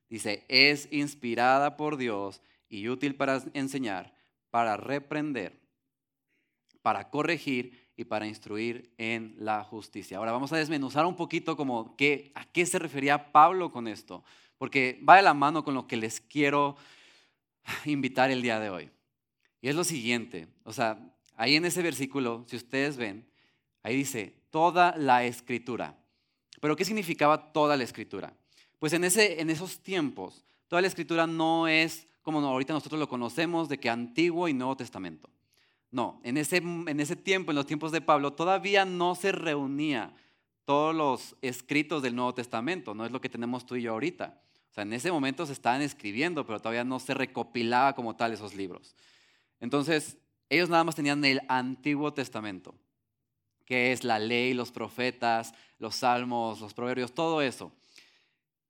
Dice, 0.09 0.45
es 0.49 0.89
inspirada 0.91 1.77
por 1.77 1.97
Dios 1.97 2.41
y 2.69 2.89
útil 2.89 3.15
para 3.15 3.43
enseñar, 3.53 4.15
para 4.51 4.77
reprender, 4.77 5.61
para 6.83 7.11
corregir 7.11 7.89
y 7.97 8.05
para 8.05 8.27
instruir 8.27 8.93
en 8.97 9.35
la 9.39 9.65
justicia. 9.65 10.17
Ahora 10.17 10.33
vamos 10.33 10.53
a 10.53 10.57
desmenuzar 10.57 11.05
un 11.05 11.17
poquito 11.17 11.57
como 11.57 11.97
a 12.35 12.45
qué 12.53 12.67
se 12.67 12.79
refería 12.79 13.33
Pablo 13.33 13.71
con 13.71 13.89
esto, 13.89 14.25
porque 14.57 15.01
va 15.07 15.17
de 15.17 15.23
la 15.23 15.35
mano 15.35 15.65
con 15.65 15.75
lo 15.75 15.87
que 15.87 15.97
les 15.97 16.21
quiero 16.21 16.77
invitar 17.85 18.31
el 18.31 18.41
día 18.43 18.61
de 18.61 18.71
hoy. 18.71 18.91
Y 19.61 19.69
es 19.69 19.75
lo 19.75 19.85
siguiente, 19.85 20.49
o 20.63 20.73
sea, 20.73 20.99
ahí 21.37 21.57
en 21.57 21.65
ese 21.65 21.83
versículo, 21.83 22.45
si 22.47 22.57
ustedes 22.57 22.97
ven, 22.97 23.29
ahí 23.83 23.97
dice, 23.97 24.35
toda 24.51 24.97
la 24.97 25.25
escritura. 25.25 25.97
Pero 26.61 26.77
¿qué 26.77 26.85
significaba 26.85 27.53
toda 27.53 27.77
la 27.77 27.85
escritura? 27.85 28.33
Pues 28.79 28.93
en, 28.93 29.05
ese, 29.05 29.41
en 29.41 29.51
esos 29.51 29.81
tiempos, 29.81 30.45
toda 30.69 30.83
la 30.83 30.89
escritura 30.89 31.27
no 31.27 31.67
es 31.69 32.09
como 32.29 32.47
ahorita 32.47 32.75
nosotros 32.75 32.99
lo 32.99 33.09
conocemos, 33.09 33.71
de 33.71 33.81
que 33.81 33.89
Antiguo 33.89 34.49
y 34.49 34.53
Nuevo 34.53 34.77
Testamento. 34.77 35.31
No, 35.91 36.21
en 36.25 36.37
ese, 36.37 36.59
en 36.59 37.01
ese 37.01 37.17
tiempo, 37.17 37.51
en 37.53 37.57
los 37.57 37.65
tiempos 37.65 37.91
de 37.91 38.03
Pablo, 38.03 38.35
todavía 38.35 38.85
no 38.85 39.15
se 39.15 39.33
reunía 39.33 40.13
todos 40.67 40.95
los 40.95 41.37
escritos 41.41 42.03
del 42.03 42.15
Nuevo 42.15 42.35
Testamento, 42.35 42.93
no 42.93 43.07
es 43.07 43.13
lo 43.13 43.23
que 43.23 43.31
tenemos 43.31 43.65
tú 43.65 43.77
y 43.77 43.83
yo 43.83 43.93
ahorita. 43.93 44.39
O 44.71 44.75
sea, 44.75 44.83
en 44.83 44.93
ese 44.93 45.11
momento 45.11 45.47
se 45.47 45.55
estaban 45.55 45.81
escribiendo, 45.81 46.45
pero 46.45 46.59
todavía 46.59 46.85
no 46.85 47.01
se 47.01 47.15
recopilaba 47.15 47.95
como 47.95 48.15
tal 48.15 48.35
esos 48.35 48.55
libros. 48.55 48.95
Entonces, 49.59 50.19
ellos 50.51 50.69
nada 50.69 50.85
más 50.85 50.97
tenían 50.97 51.25
el 51.25 51.41
Antiguo 51.49 52.13
Testamento, 52.13 52.75
que 53.65 53.93
es 53.93 54.05
la 54.05 54.19
ley, 54.19 54.53
los 54.53 54.71
profetas, 54.71 55.55
los 55.79 55.95
salmos, 55.95 56.61
los 56.61 56.75
proverbios, 56.75 57.13
todo 57.13 57.41
eso, 57.41 57.73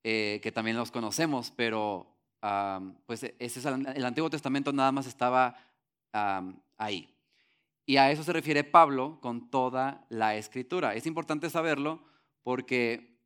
eh, 0.05 0.41
que 0.43 0.53
también 0.53 0.77
los 0.77 0.91
conocemos, 0.91 1.53
pero 1.55 2.15
pues 3.07 3.25
es 3.39 3.67
el, 3.67 4.05
Antiguo 4.05 4.31
Testamento 4.31 4.73
nada 4.73 4.93
más 4.93 5.07
estaba 5.07 5.57
ahí. 6.77 7.15
Y 7.89 7.97
a 7.97 8.11
eso 8.11 8.23
se 8.23 8.35
refiere 8.35 8.65
Pablo 8.65 9.19
con 9.21 9.51
toda 9.51 10.07
la 10.11 10.37
escritura. 10.37 10.95
Es 10.95 11.07
importante 11.07 11.49
saberlo 11.49 12.03
porque 12.43 13.19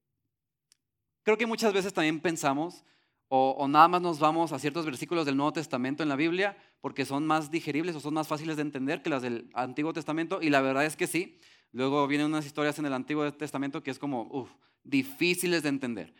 creo 1.24 1.36
que 1.36 1.46
muchas 1.46 1.72
veces 1.72 1.92
también 1.92 2.20
pensamos 2.20 2.84
o, 3.26 3.66
nada 3.66 3.88
más 3.88 4.02
nos 4.02 4.20
vamos 4.20 4.52
a 4.52 4.58
ciertos 4.58 4.84
versículos 4.84 5.24
del 5.24 5.38
Nuevo 5.38 5.54
Testamento 5.54 6.02
en 6.02 6.10
la 6.10 6.16
Biblia 6.16 6.56
porque 6.80 7.06
son 7.06 7.26
más 7.26 7.50
digeribles 7.50 7.96
o 7.96 8.00
son 8.00 8.12
más 8.12 8.28
fáciles 8.28 8.56
de 8.56 8.62
entender 8.62 9.02
que 9.02 9.10
las 9.10 9.22
del 9.22 9.48
Antiguo 9.54 9.92
Testamento. 9.92 10.40
Y 10.42 10.50
la 10.50 10.60
verdad 10.60 10.84
es 10.84 10.96
que 10.96 11.06
sí. 11.06 11.40
Luego 11.72 12.06
vienen 12.06 12.26
unas 12.26 12.44
historias 12.44 12.78
en 12.78 12.86
el 12.86 12.92
Antiguo 12.92 13.32
Testamento 13.32 13.82
que 13.82 13.90
es 13.90 13.98
como 13.98 14.48
difíciles 14.84 15.62
de 15.62 15.70
entender. 15.70 16.14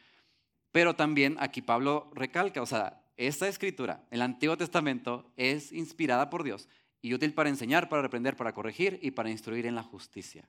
Pero 0.73 0.97
también 0.97 1.37
aquí 1.39 1.61
Pablo 1.61 2.11
recalca, 2.15 2.63
o 2.63 2.67
sea, 2.67 3.05
esta 3.17 3.47
escritura, 3.47 4.05
el 4.11 4.23
Antiguo 4.23 4.57
Testamento, 4.57 5.31
es 5.37 5.71
inspirada 5.71 6.31
por 6.31 6.43
Dios 6.43 6.69
y 7.03 7.13
útil 7.15 7.35
para 7.35 7.51
enseñar, 7.51 7.89
para 7.89 8.03
reprender, 8.03 8.37
para 8.37 8.55
corregir 8.55 8.99
y 9.03 9.11
para 9.11 9.31
instruir 9.31 9.67
en 9.67 9.75
la 9.75 9.83
justicia. 9.83 10.49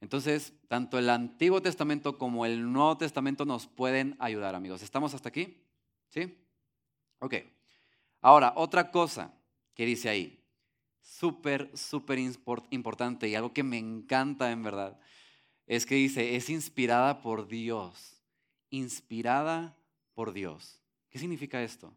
Entonces, 0.00 0.54
tanto 0.68 0.98
el 0.98 1.10
Antiguo 1.10 1.60
Testamento 1.60 2.16
como 2.16 2.46
el 2.46 2.72
Nuevo 2.72 2.96
Testamento 2.96 3.44
nos 3.44 3.66
pueden 3.66 4.16
ayudar, 4.18 4.54
amigos. 4.54 4.82
¿Estamos 4.82 5.12
hasta 5.12 5.28
aquí? 5.28 5.62
¿Sí? 6.08 6.38
Ok. 7.18 7.34
Ahora, 8.20 8.54
otra 8.56 8.90
cosa 8.90 9.34
que 9.74 9.84
dice 9.84 10.08
ahí, 10.08 10.42
súper, 11.00 11.76
súper 11.76 12.18
importante 12.70 13.28
y 13.28 13.34
algo 13.34 13.52
que 13.52 13.62
me 13.62 13.78
encanta 13.78 14.50
en 14.52 14.62
verdad, 14.62 14.98
es 15.66 15.84
que 15.84 15.96
dice, 15.96 16.36
es 16.36 16.48
inspirada 16.48 17.20
por 17.20 17.48
Dios 17.48 18.17
inspirada 18.70 19.76
por 20.14 20.32
Dios. 20.32 20.80
¿Qué 21.10 21.18
significa 21.18 21.62
esto? 21.62 21.94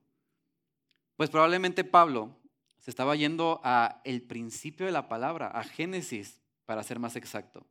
Pues 1.16 1.30
probablemente 1.30 1.84
Pablo 1.84 2.36
se 2.80 2.90
estaba 2.90 3.16
yendo 3.16 3.62
a 3.64 4.02
el 4.06 4.22
principio 4.22 4.86
de 4.86 4.92
la 4.92 5.08
palabra, 5.08 5.48
a 5.48 5.64
Génesis, 5.64 6.40
para 6.66 6.84
ser 6.84 7.00
más 7.00 7.16
exacto. 7.16 7.66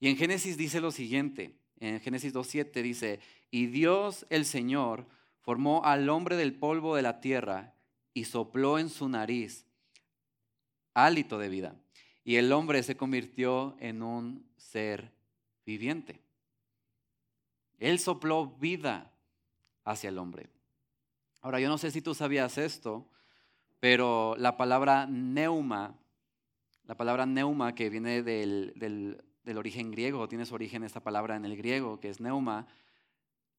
Y 0.00 0.08
en 0.08 0.16
Génesis 0.16 0.56
dice 0.56 0.80
lo 0.80 0.90
siguiente, 0.90 1.56
en 1.78 2.00
Génesis 2.00 2.34
2.7 2.34 2.82
dice, 2.82 3.20
y 3.50 3.66
Dios 3.66 4.26
el 4.30 4.44
Señor 4.44 5.06
formó 5.40 5.84
al 5.84 6.08
hombre 6.08 6.36
del 6.36 6.54
polvo 6.54 6.96
de 6.96 7.02
la 7.02 7.20
tierra 7.20 7.74
y 8.14 8.24
sopló 8.24 8.78
en 8.78 8.88
su 8.88 9.08
nariz 9.08 9.66
hálito 10.94 11.38
de 11.38 11.48
vida. 11.48 11.76
Y 12.24 12.36
el 12.36 12.52
hombre 12.52 12.82
se 12.82 12.96
convirtió 12.96 13.76
en 13.80 14.02
un 14.02 14.46
ser 14.56 15.12
viviente. 15.66 16.21
Él 17.82 17.98
sopló 17.98 18.46
vida 18.46 19.10
hacia 19.84 20.10
el 20.10 20.18
hombre. 20.18 20.48
Ahora, 21.40 21.58
yo 21.58 21.68
no 21.68 21.78
sé 21.78 21.90
si 21.90 22.00
tú 22.00 22.14
sabías 22.14 22.56
esto, 22.56 23.08
pero 23.80 24.36
la 24.38 24.56
palabra 24.56 25.08
neuma, 25.08 25.98
la 26.84 26.96
palabra 26.96 27.26
neuma 27.26 27.74
que 27.74 27.90
viene 27.90 28.22
del, 28.22 29.20
origen 29.56 29.90
griego, 29.90 30.28
tiene 30.28 30.46
su 30.46 30.54
origen 30.54 30.84
esta 30.84 31.00
palabra 31.00 31.34
en 31.34 31.44
el 31.44 31.56
griego, 31.56 31.98
que 31.98 32.08
es 32.08 32.20
neuma, 32.20 32.68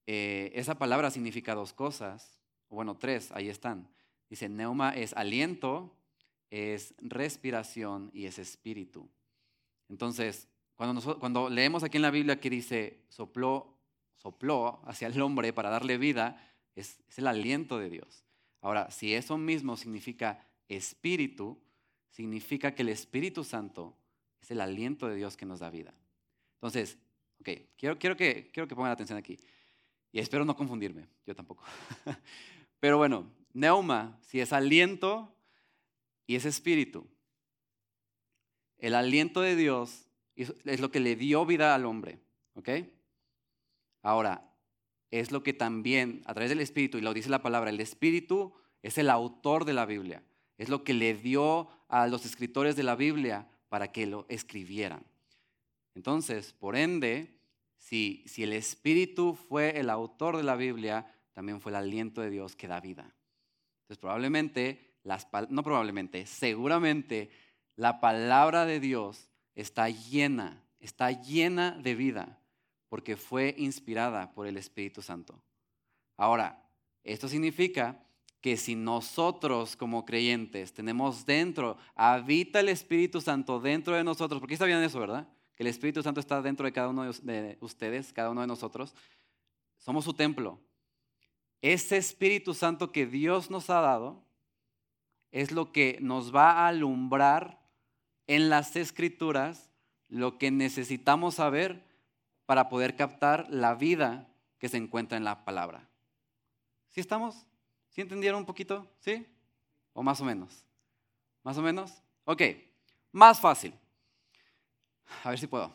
eh, 0.07 0.53
esa 0.55 0.75
palabra 0.75 1.11
significa 1.11 1.53
dos 1.53 1.73
cosas, 1.73 2.39
bueno, 2.69 2.95
tres, 2.95 3.29
ahí 3.33 3.49
están. 3.49 3.89
Dice, 4.29 4.47
neuma 4.47 4.91
es 4.91 5.11
aliento, 5.15 5.93
es 6.49 6.93
respiración 6.99 8.09
y 8.13 8.25
es 8.27 8.39
espíritu. 8.39 9.09
Entonces, 9.89 10.47
cuando, 10.75 11.19
cuando 11.19 11.49
leemos 11.49 11.83
aquí 11.83 11.97
en 11.97 12.03
la 12.03 12.11
Biblia 12.11 12.39
que 12.39 12.49
dice, 12.49 13.03
sopló 13.09 13.72
sopló 14.17 14.81
hacia 14.85 15.07
el 15.07 15.21
hombre 15.21 15.53
para 15.53 15.69
darle 15.69 15.97
vida, 15.97 16.37
es, 16.75 16.99
el 17.17 17.27
aliento 17.27 17.77
de 17.77 17.89
Dios. 17.89 18.23
Ahora, 18.61 18.89
si 18.91 19.13
eso 19.13 19.37
mismo 19.37 19.77
significa 19.77 20.47
espíritu, 20.67 21.61
significa 22.09 22.73
que 22.73 22.83
el 22.83 22.89
Espíritu 22.89 23.43
Santo 23.43 23.97
es 24.41 24.51
el 24.51 24.61
aliento 24.61 25.07
de 25.07 25.15
Dios 25.15 25.35
que 25.35 25.45
nos 25.45 25.59
da 25.59 25.69
vida. 25.69 25.93
Entonces, 26.55 26.97
ok, 27.39 27.49
quiero, 27.75 27.97
quiero, 27.97 28.15
que, 28.15 28.49
quiero 28.51 28.67
que 28.67 28.75
pongan 28.75 28.91
atención 28.91 29.17
aquí. 29.17 29.37
Y 30.11 30.19
espero 30.19 30.45
no 30.45 30.55
confundirme, 30.55 31.07
yo 31.25 31.35
tampoco. 31.35 31.63
Pero 32.79 32.97
bueno, 32.97 33.31
neuma, 33.53 34.17
si 34.21 34.39
es 34.39 34.53
aliento 34.53 35.35
y 36.27 36.35
es 36.35 36.45
espíritu. 36.45 37.07
El 38.77 38.95
aliento 38.95 39.41
de 39.41 39.55
Dios 39.55 40.07
es 40.35 40.79
lo 40.79 40.91
que 40.91 40.99
le 40.99 41.15
dio 41.15 41.45
vida 41.45 41.75
al 41.75 41.85
hombre, 41.85 42.19
¿ok? 42.55 42.69
Ahora, 44.03 44.53
es 45.09 45.31
lo 45.31 45.41
que 45.41 45.53
también, 45.53 46.21
a 46.25 46.33
través 46.33 46.49
del 46.49 46.59
Espíritu, 46.59 46.97
y 46.97 47.01
lo 47.01 47.13
dice 47.13 47.29
la 47.29 47.41
palabra, 47.41 47.69
el 47.69 47.79
Espíritu 47.79 48.53
es 48.81 48.97
el 48.97 49.09
autor 49.09 49.65
de 49.65 49.73
la 49.73 49.85
Biblia. 49.85 50.23
Es 50.57 50.69
lo 50.69 50.83
que 50.83 50.93
le 50.93 51.13
dio 51.15 51.69
a 51.87 52.07
los 52.07 52.25
escritores 52.25 52.75
de 52.75 52.83
la 52.83 52.95
Biblia 52.95 53.47
para 53.69 53.91
que 53.91 54.05
lo 54.05 54.25
escribieran. 54.29 55.03
Entonces, 55.95 56.53
por 56.53 56.75
ende, 56.75 57.39
si, 57.77 58.23
si 58.27 58.43
el 58.43 58.53
Espíritu 58.53 59.35
fue 59.35 59.79
el 59.79 59.89
autor 59.89 60.37
de 60.37 60.43
la 60.43 60.55
Biblia, 60.55 61.05
también 61.33 61.61
fue 61.61 61.71
el 61.71 61.77
aliento 61.77 62.21
de 62.21 62.29
Dios 62.29 62.55
que 62.55 62.67
da 62.67 62.81
vida. 62.81 63.03
Entonces, 63.83 63.99
probablemente, 63.99 64.95
las, 65.03 65.27
no 65.49 65.63
probablemente, 65.63 66.25
seguramente 66.25 67.29
la 67.75 68.01
palabra 68.01 68.65
de 68.65 68.79
Dios 68.79 69.29
está 69.55 69.89
llena, 69.89 70.63
está 70.79 71.11
llena 71.11 71.71
de 71.71 71.95
vida 71.95 72.42
porque 72.93 73.17
fue 73.17 73.55
inspirada 73.57 74.31
por 74.35 74.45
el 74.45 74.55
Espíritu 74.55 75.01
Santo. 75.01 75.41
Ahora, 76.15 76.63
esto 77.03 77.27
significa 77.27 78.05
que 78.39 78.55
si 78.55 78.75
nosotros 78.75 79.75
como 79.75 80.05
creyentes 80.05 80.75
tenemos 80.75 81.25
dentro, 81.25 81.75
habita 81.95 82.59
el 82.59 82.69
Espíritu 82.69 83.19
Santo 83.19 83.59
dentro 83.59 83.95
de 83.95 84.03
nosotros, 84.03 84.39
porque 84.39 84.63
bien 84.63 84.77
eso, 84.83 84.99
¿verdad? 84.99 85.27
Que 85.55 85.63
el 85.63 85.69
Espíritu 85.69 86.03
Santo 86.03 86.19
está 86.19 86.39
dentro 86.43 86.67
de 86.67 86.71
cada 86.71 86.89
uno 86.89 87.11
de 87.11 87.57
ustedes, 87.61 88.13
cada 88.13 88.29
uno 88.29 88.41
de 88.41 88.47
nosotros. 88.47 88.93
Somos 89.79 90.05
su 90.05 90.13
templo. 90.13 90.59
Ese 91.63 91.97
Espíritu 91.97 92.53
Santo 92.53 92.91
que 92.91 93.07
Dios 93.07 93.49
nos 93.49 93.71
ha 93.71 93.81
dado 93.81 94.23
es 95.31 95.51
lo 95.51 95.71
que 95.71 95.97
nos 95.99 96.31
va 96.31 96.51
a 96.51 96.67
alumbrar 96.67 97.59
en 98.27 98.51
las 98.51 98.75
escrituras 98.75 99.71
lo 100.09 100.37
que 100.37 100.51
necesitamos 100.51 101.33
saber 101.33 101.91
para 102.45 102.69
poder 102.69 102.95
captar 102.95 103.47
la 103.49 103.75
vida 103.75 104.27
que 104.59 104.69
se 104.69 104.77
encuentra 104.77 105.17
en 105.17 105.23
la 105.23 105.45
palabra. 105.45 105.89
¿Sí 106.89 106.99
estamos? 106.99 107.45
¿Sí 107.89 108.01
entendieron 108.01 108.39
un 108.39 108.45
poquito? 108.45 108.87
¿Sí? 108.99 109.25
¿O 109.93 110.03
más 110.03 110.19
o 110.21 110.25
menos? 110.25 110.63
¿Más 111.43 111.57
o 111.57 111.61
menos? 111.61 112.01
Ok. 112.25 112.41
más 113.11 113.39
fácil. 113.39 113.73
A 115.23 115.29
ver 115.29 115.39
si 115.39 115.47
puedo. 115.47 115.71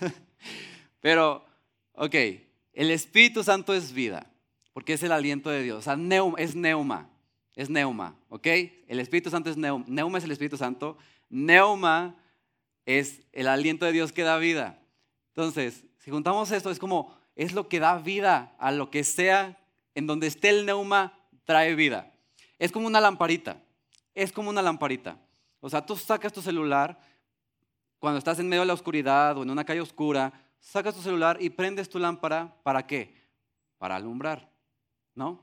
Pero, 1.00 1.44
ok, 1.92 2.14
el 2.72 2.90
Espíritu 2.90 3.44
Santo 3.44 3.74
es 3.74 3.92
vida, 3.92 4.26
porque 4.72 4.94
es 4.94 5.02
el 5.02 5.12
aliento 5.12 5.50
de 5.50 5.62
Dios. 5.62 5.78
O 5.78 5.82
sea, 5.82 5.94
es 6.38 6.54
neuma, 6.54 7.08
es 7.54 7.68
neuma, 7.68 8.16
¿ok? 8.28 8.46
El 8.88 9.00
Espíritu 9.00 9.30
Santo 9.30 9.50
es 9.50 9.56
neuma. 9.56 9.84
Neuma 9.86 10.18
es 10.18 10.24
el 10.24 10.32
Espíritu 10.32 10.56
Santo. 10.56 10.96
Neuma 11.28 12.16
es 12.86 13.22
el 13.32 13.48
aliento 13.48 13.84
de 13.84 13.92
Dios 13.92 14.12
que 14.12 14.22
da 14.22 14.38
vida. 14.38 14.80
Entonces, 15.28 15.84
si 16.02 16.10
juntamos 16.10 16.50
esto, 16.50 16.72
es 16.72 16.80
como, 16.80 17.16
es 17.36 17.52
lo 17.52 17.68
que 17.68 17.78
da 17.78 17.96
vida 17.98 18.56
a 18.58 18.72
lo 18.72 18.90
que 18.90 19.04
sea, 19.04 19.56
en 19.94 20.08
donde 20.08 20.26
esté 20.26 20.48
el 20.48 20.66
neuma, 20.66 21.12
trae 21.44 21.76
vida. 21.76 22.12
Es 22.58 22.72
como 22.72 22.88
una 22.88 23.00
lamparita, 23.00 23.62
es 24.12 24.32
como 24.32 24.50
una 24.50 24.62
lamparita. 24.62 25.16
O 25.60 25.70
sea, 25.70 25.86
tú 25.86 25.94
sacas 25.94 26.32
tu 26.32 26.42
celular 26.42 26.98
cuando 28.00 28.18
estás 28.18 28.40
en 28.40 28.48
medio 28.48 28.62
de 28.62 28.66
la 28.66 28.72
oscuridad 28.72 29.38
o 29.38 29.44
en 29.44 29.50
una 29.50 29.64
calle 29.64 29.80
oscura, 29.80 30.32
sacas 30.58 30.96
tu 30.96 31.02
celular 31.02 31.38
y 31.40 31.50
prendes 31.50 31.88
tu 31.88 32.00
lámpara, 32.00 32.52
¿para 32.64 32.84
qué? 32.84 33.14
Para 33.78 33.94
alumbrar, 33.94 34.50
¿no? 35.14 35.40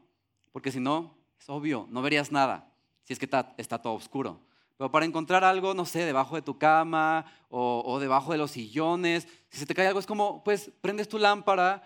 Porque 0.51 0.73
si 0.73 0.81
no, 0.81 1.15
es 1.39 1.47
obvio, 1.47 1.87
no 1.89 2.01
verías 2.01 2.33
nada 2.33 2.69
si 3.05 3.13
es 3.13 3.19
que 3.19 3.25
está, 3.25 3.55
está 3.57 3.81
todo 3.81 3.93
oscuro. 3.93 4.41
Pero 4.79 4.91
para 4.91 5.05
encontrar 5.05 5.43
algo, 5.43 5.73
no 5.73 5.85
sé, 5.85 6.05
debajo 6.05 6.37
de 6.37 6.41
tu 6.41 6.57
cama 6.57 7.25
o, 7.49 7.99
debajo 7.99 8.31
de 8.31 8.37
los 8.37 8.51
sillones, 8.51 9.27
si 9.49 9.59
se 9.59 9.65
te 9.65 9.75
cae 9.75 9.87
algo, 9.87 9.99
es 9.99 10.05
como, 10.05 10.41
pues 10.41 10.71
prendes 10.79 11.09
tu 11.09 11.19
lámpara 11.19 11.83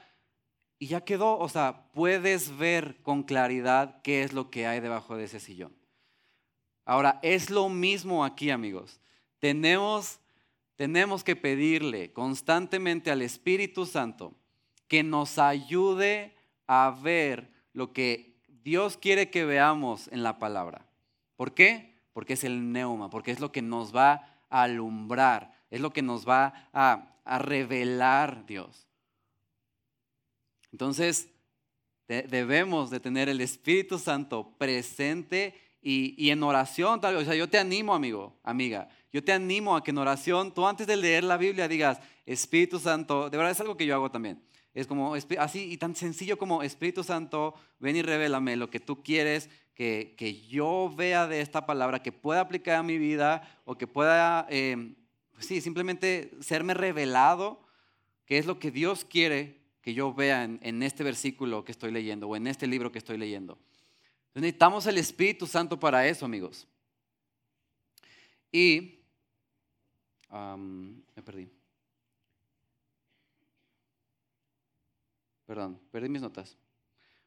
y 0.78 0.86
ya 0.86 1.02
quedó. 1.02 1.40
O 1.40 1.50
sea, 1.50 1.90
puedes 1.92 2.56
ver 2.56 3.02
con 3.02 3.24
claridad 3.24 4.00
qué 4.04 4.22
es 4.22 4.32
lo 4.32 4.52
que 4.52 4.68
hay 4.68 4.80
debajo 4.80 5.18
de 5.18 5.24
ese 5.24 5.40
sillón. 5.40 5.76
Ahora, 6.86 7.20
es 7.24 7.50
lo 7.50 7.68
mismo 7.68 8.24
aquí, 8.24 8.52
amigos. 8.52 9.02
Tenemos, 9.40 10.20
tenemos 10.76 11.24
que 11.24 11.36
pedirle 11.36 12.14
constantemente 12.14 13.10
al 13.10 13.24
Espíritu 13.24 13.88
Santo 13.88 14.36
que 14.88 15.02
nos 15.02 15.40
ayude 15.40 16.36
a 16.68 16.96
ver 17.02 17.52
lo 17.74 17.92
que 17.92 18.40
Dios 18.64 18.98
quiere 18.98 19.32
que 19.32 19.46
veamos 19.46 20.10
en 20.10 20.22
la 20.22 20.38
palabra. 20.38 20.86
¿Por 21.36 21.56
qué? 21.56 21.93
Porque 22.14 22.34
es 22.34 22.44
el 22.44 22.72
neuma, 22.72 23.10
porque 23.10 23.32
es 23.32 23.40
lo 23.40 23.52
que 23.52 23.62
nos 23.62 23.94
va 23.94 24.46
a 24.50 24.64
alumbrar, 24.64 25.54
es 25.70 25.82
lo 25.82 25.92
que 25.92 26.02
nos 26.02 26.28
va 26.28 26.70
a, 26.72 27.10
revelar 27.40 28.46
Dios. 28.46 28.86
Entonces, 30.72 31.30
debemos 32.08 32.90
de 32.90 33.00
tener 33.00 33.30
el 33.30 33.40
Espíritu 33.40 33.98
Santo 33.98 34.56
presente 34.58 35.56
y, 35.82 36.30
en 36.30 36.44
oración, 36.44 37.00
tal, 37.00 37.16
o 37.16 37.24
sea, 37.24 37.36
yo 37.36 37.50
te 37.50 37.58
animo, 37.58 37.94
amigo, 37.94 38.38
amiga, 38.44 38.90
yo 39.12 39.24
te 39.24 39.32
animo 39.32 39.76
a 39.76 39.84
que 39.84 39.92
en 39.92 39.98
oración, 39.98 40.54
tú 40.54 40.68
antes 40.68 40.86
de 40.86 40.98
leer 40.98 41.24
la 41.24 41.38
Biblia 41.38 41.68
digas, 41.68 42.00
Espíritu 42.26 42.80
Santo, 42.80 43.30
de 43.30 43.38
verdad 43.38 43.52
es 43.52 43.60
algo 43.62 43.78
que 43.78 43.86
yo 43.86 43.96
hago 43.96 44.12
también. 44.12 44.42
Es 44.74 44.88
como 44.88 45.14
así 45.14 45.72
y 45.72 45.78
tan 45.78 45.96
sencillo 45.96 46.38
como 46.38 46.64
Espíritu 46.64 47.04
Santo, 47.04 47.54
ven 47.80 47.96
y 47.96 48.02
revélame 48.02 48.56
lo 48.56 48.70
que 48.70 48.80
tú 48.80 49.04
quieres 49.04 49.50
que, 49.76 50.46
yo 50.50 50.94
vea 50.96 51.28
de 51.28 51.42
esta 51.42 51.66
palabra, 51.66 52.02
que 52.02 52.12
pueda 52.12 52.42
aplicar 52.42 52.76
a 52.76 52.84
mi 52.84 52.98
vida 52.98 53.62
o 53.66 53.78
que 53.78 53.88
pueda, 53.88 54.46
eh, 54.50 54.94
pues 55.32 55.46
sí, 55.46 55.62
simplemente 55.62 56.32
serme 56.42 56.74
revelado, 56.74 57.62
que 58.26 58.38
es 58.38 58.46
lo 58.46 58.60
que 58.60 58.72
Dios 58.72 59.06
quiere 59.06 59.64
que 59.82 59.94
yo 59.94 60.14
vea 60.14 60.46
en, 60.46 60.82
este 60.82 61.04
versículo 61.04 61.66
que 61.66 61.74
estoy 61.74 61.92
leyendo 61.92 62.30
o 62.30 62.38
en 62.38 62.48
este 62.48 62.68
libro 62.68 62.92
que 62.92 63.00
estoy 63.00 63.18
leyendo. 63.18 63.60
necesitamos 64.34 64.88
el 64.88 64.98
Espíritu 64.98 65.46
Santo 65.46 65.78
para 65.78 66.08
eso, 66.08 66.26
amigos. 66.26 66.66
Y, 68.50 69.00
me 70.32 71.22
perdí. 71.22 71.50
Perdón, 75.46 75.80
perdí 75.92 76.08
mis 76.08 76.22
notas. 76.22 76.58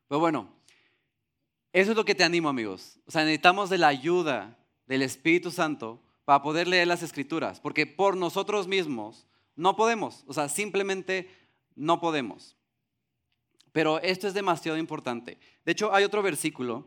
Pero 0.08 0.18
bueno, 0.18 0.48
eso 1.76 1.90
es 1.90 1.96
lo 1.98 2.06
que 2.06 2.14
te 2.14 2.24
animo, 2.24 2.48
amigos. 2.48 2.98
O 3.06 3.10
sea, 3.10 3.20
necesitamos 3.20 3.68
de 3.68 3.76
la 3.76 3.88
ayuda 3.88 4.56
del 4.86 5.02
Espíritu 5.02 5.50
Santo 5.50 6.02
para 6.24 6.40
poder 6.40 6.66
leer 6.66 6.88
las 6.88 7.02
escrituras, 7.02 7.60
porque 7.60 7.86
por 7.86 8.16
nosotros 8.16 8.66
mismos 8.66 9.26
no 9.56 9.76
podemos, 9.76 10.24
o 10.26 10.32
sea, 10.32 10.48
simplemente 10.48 11.28
no 11.74 12.00
podemos. 12.00 12.56
Pero 13.72 14.00
esto 14.00 14.26
es 14.26 14.32
demasiado 14.32 14.78
importante. 14.78 15.38
De 15.66 15.72
hecho, 15.72 15.92
hay 15.92 16.04
otro 16.04 16.22
versículo, 16.22 16.86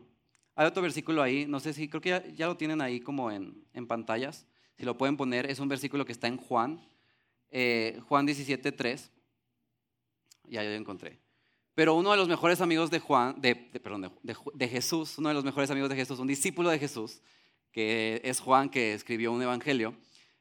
hay 0.56 0.66
otro 0.66 0.82
versículo 0.82 1.22
ahí, 1.22 1.46
no 1.46 1.60
sé 1.60 1.72
si, 1.72 1.88
creo 1.88 2.00
que 2.00 2.34
ya, 2.34 2.48
lo 2.48 2.56
tienen 2.56 2.80
ahí 2.80 2.98
como 2.98 3.30
en, 3.30 3.64
pantallas, 3.86 4.44
si 4.76 4.84
lo 4.84 4.98
pueden 4.98 5.16
poner, 5.16 5.48
es 5.48 5.60
un 5.60 5.68
versículo 5.68 6.04
que 6.04 6.10
está 6.10 6.26
en 6.26 6.36
Juan, 6.36 6.84
eh, 7.52 8.00
Juan 8.08 8.26
17, 8.26 8.72
3. 8.72 9.12
Ya, 10.48 10.64
ya 10.64 10.70
lo 10.70 10.74
encontré. 10.74 11.29
Pero 11.80 11.94
uno 11.94 12.10
de 12.10 12.18
los 12.18 12.28
mejores 12.28 12.60
amigos 12.60 12.90
de 12.90 12.98
Juan, 12.98 13.40
de, 13.40 13.56
perdón, 13.56 14.12
de, 14.22 14.68
Jesús, 14.68 15.16
uno 15.16 15.30
de 15.30 15.34
los 15.34 15.44
mejores 15.44 15.70
amigos 15.70 15.88
de 15.88 15.96
Jesús, 15.96 16.18
un 16.18 16.26
discípulo 16.26 16.68
de 16.68 16.78
Jesús, 16.78 17.22
que 17.72 18.20
es 18.22 18.38
Juan, 18.38 18.68
que 18.68 18.92
escribió 18.92 19.32
un 19.32 19.40
evangelio, 19.40 19.94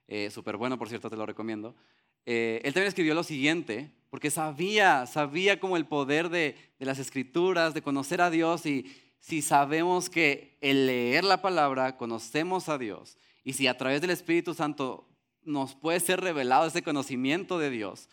eh, 0.09 0.29
súper 0.31 0.57
bueno, 0.57 0.77
por 0.77 0.89
cierto, 0.89 1.09
te 1.09 1.15
lo 1.15 1.25
recomiendo. 1.25 1.77
Eh, 2.25 2.59
él 2.65 2.73
también 2.73 2.89
escribió 2.89 3.15
lo 3.15 3.23
siguiente, 3.23 3.89
porque 4.09 4.31
sabía, 4.31 5.05
sabía 5.05 5.61
como 5.61 5.77
el 5.77 5.85
poder 5.85 6.27
de, 6.27 6.57
de 6.77 6.85
las 6.85 6.99
escrituras, 6.99 7.73
de 7.73 7.81
conocer 7.81 8.19
a 8.19 8.29
Dios, 8.29 8.65
y 8.65 8.93
si 9.21 9.41
sabemos 9.41 10.09
que 10.09 10.57
el 10.59 10.87
leer 10.87 11.23
la 11.23 11.41
palabra 11.41 11.95
conocemos 11.95 12.67
a 12.67 12.77
Dios, 12.77 13.17
y 13.45 13.53
si 13.53 13.65
a 13.67 13.77
través 13.77 14.01
del 14.01 14.09
Espíritu 14.09 14.53
Santo 14.53 15.07
nos 15.43 15.73
puede 15.73 16.01
ser 16.01 16.19
revelado 16.19 16.67
ese 16.67 16.83
conocimiento 16.83 17.59
de 17.59 17.69
Dios, 17.69 18.09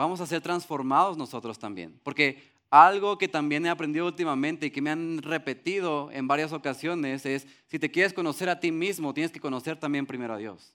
vamos 0.00 0.22
a 0.22 0.26
ser 0.26 0.40
transformados 0.40 1.18
nosotros 1.18 1.58
también. 1.58 2.00
Porque 2.02 2.42
algo 2.70 3.18
que 3.18 3.28
también 3.28 3.66
he 3.66 3.68
aprendido 3.68 4.06
últimamente 4.06 4.66
y 4.66 4.70
que 4.70 4.80
me 4.80 4.88
han 4.88 5.20
repetido 5.20 6.10
en 6.10 6.26
varias 6.26 6.54
ocasiones 6.54 7.26
es, 7.26 7.46
si 7.66 7.78
te 7.78 7.90
quieres 7.90 8.14
conocer 8.14 8.48
a 8.48 8.60
ti 8.60 8.72
mismo, 8.72 9.12
tienes 9.12 9.30
que 9.30 9.40
conocer 9.40 9.78
también 9.78 10.06
primero 10.06 10.32
a 10.32 10.38
Dios. 10.38 10.72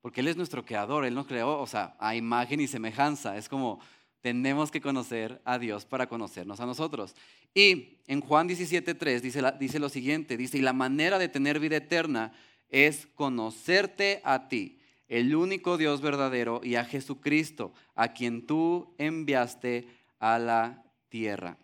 Porque 0.00 0.22
Él 0.22 0.28
es 0.28 0.38
nuestro 0.38 0.64
creador, 0.64 1.04
Él 1.04 1.14
nos 1.14 1.26
creó, 1.26 1.60
o 1.60 1.66
sea, 1.66 1.96
a 1.98 2.16
imagen 2.16 2.60
y 2.60 2.66
semejanza. 2.66 3.36
Es 3.36 3.46
como, 3.50 3.78
tenemos 4.22 4.70
que 4.70 4.80
conocer 4.80 5.42
a 5.44 5.58
Dios 5.58 5.84
para 5.84 6.08
conocernos 6.08 6.58
a 6.58 6.64
nosotros. 6.64 7.14
Y 7.52 7.98
en 8.06 8.22
Juan 8.22 8.48
17.3 8.48 9.20
dice, 9.58 9.78
lo 9.78 9.88
siguiente, 9.90 10.38
dice, 10.38 10.56
y 10.56 10.62
la 10.62 10.72
manera 10.72 11.18
de 11.18 11.28
tener 11.28 11.60
vida 11.60 11.76
eterna 11.76 12.32
es 12.70 13.06
conocerte 13.16 14.22
a 14.24 14.48
ti 14.48 14.78
el 15.08 15.34
único 15.34 15.76
Dios 15.76 16.00
verdadero 16.00 16.60
y 16.62 16.74
a 16.76 16.84
Jesucristo, 16.84 17.72
a 17.94 18.08
quien 18.08 18.46
tú 18.46 18.94
enviaste 18.98 19.88
a 20.18 20.38
la 20.38 20.84
tierra. 21.08 21.58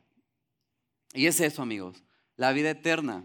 Y 1.12 1.26
es 1.26 1.40
eso, 1.40 1.62
amigos, 1.62 2.02
la 2.36 2.52
vida 2.52 2.70
eterna. 2.70 3.24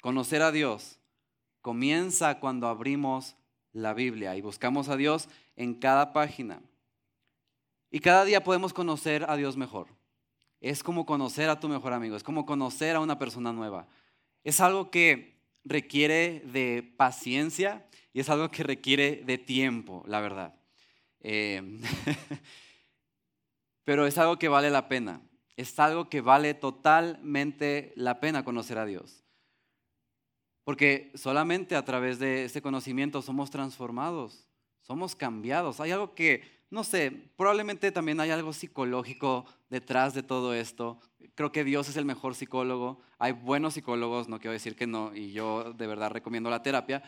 Conocer 0.00 0.42
a 0.42 0.50
Dios 0.50 0.98
comienza 1.60 2.40
cuando 2.40 2.66
abrimos 2.66 3.36
la 3.72 3.94
Biblia 3.94 4.36
y 4.36 4.40
buscamos 4.40 4.88
a 4.88 4.96
Dios 4.96 5.28
en 5.56 5.74
cada 5.74 6.12
página. 6.12 6.60
Y 7.90 8.00
cada 8.00 8.24
día 8.24 8.42
podemos 8.42 8.72
conocer 8.72 9.24
a 9.28 9.36
Dios 9.36 9.56
mejor. 9.56 9.88
Es 10.60 10.82
como 10.82 11.06
conocer 11.06 11.50
a 11.50 11.60
tu 11.60 11.68
mejor 11.68 11.92
amigo, 11.92 12.16
es 12.16 12.22
como 12.22 12.46
conocer 12.46 12.96
a 12.96 13.00
una 13.00 13.18
persona 13.18 13.52
nueva. 13.52 13.86
Es 14.44 14.60
algo 14.60 14.90
que 14.90 15.40
requiere 15.64 16.40
de 16.46 16.82
paciencia, 16.96 17.86
y 18.12 18.20
es 18.20 18.28
algo 18.28 18.50
que 18.50 18.62
requiere 18.62 19.22
de 19.24 19.38
tiempo, 19.38 20.04
la 20.06 20.20
verdad. 20.20 20.54
Eh, 21.20 21.80
pero 23.84 24.06
es 24.06 24.18
algo 24.18 24.38
que 24.38 24.48
vale 24.48 24.70
la 24.70 24.88
pena. 24.88 25.22
Es 25.56 25.78
algo 25.78 26.08
que 26.08 26.20
vale 26.20 26.54
totalmente 26.54 27.92
la 27.96 28.20
pena 28.20 28.44
conocer 28.44 28.78
a 28.78 28.86
Dios. 28.86 29.22
Porque 30.64 31.10
solamente 31.14 31.74
a 31.74 31.84
través 31.84 32.18
de 32.18 32.44
ese 32.44 32.62
conocimiento 32.62 33.20
somos 33.20 33.50
transformados, 33.50 34.48
somos 34.80 35.16
cambiados. 35.16 35.80
Hay 35.80 35.90
algo 35.90 36.14
que, 36.14 36.42
no 36.70 36.84
sé, 36.84 37.10
probablemente 37.36 37.90
también 37.90 38.20
hay 38.20 38.30
algo 38.30 38.52
psicológico 38.52 39.44
detrás 39.70 40.14
de 40.14 40.22
todo 40.22 40.54
esto. 40.54 41.00
Creo 41.34 41.50
que 41.50 41.64
Dios 41.64 41.88
es 41.88 41.96
el 41.96 42.04
mejor 42.04 42.34
psicólogo. 42.34 43.00
Hay 43.18 43.32
buenos 43.32 43.74
psicólogos, 43.74 44.28
no 44.28 44.38
quiero 44.38 44.52
decir 44.52 44.76
que 44.76 44.86
no, 44.86 45.14
y 45.14 45.32
yo 45.32 45.72
de 45.72 45.86
verdad 45.86 46.10
recomiendo 46.10 46.48
la 46.48 46.62
terapia, 46.62 47.02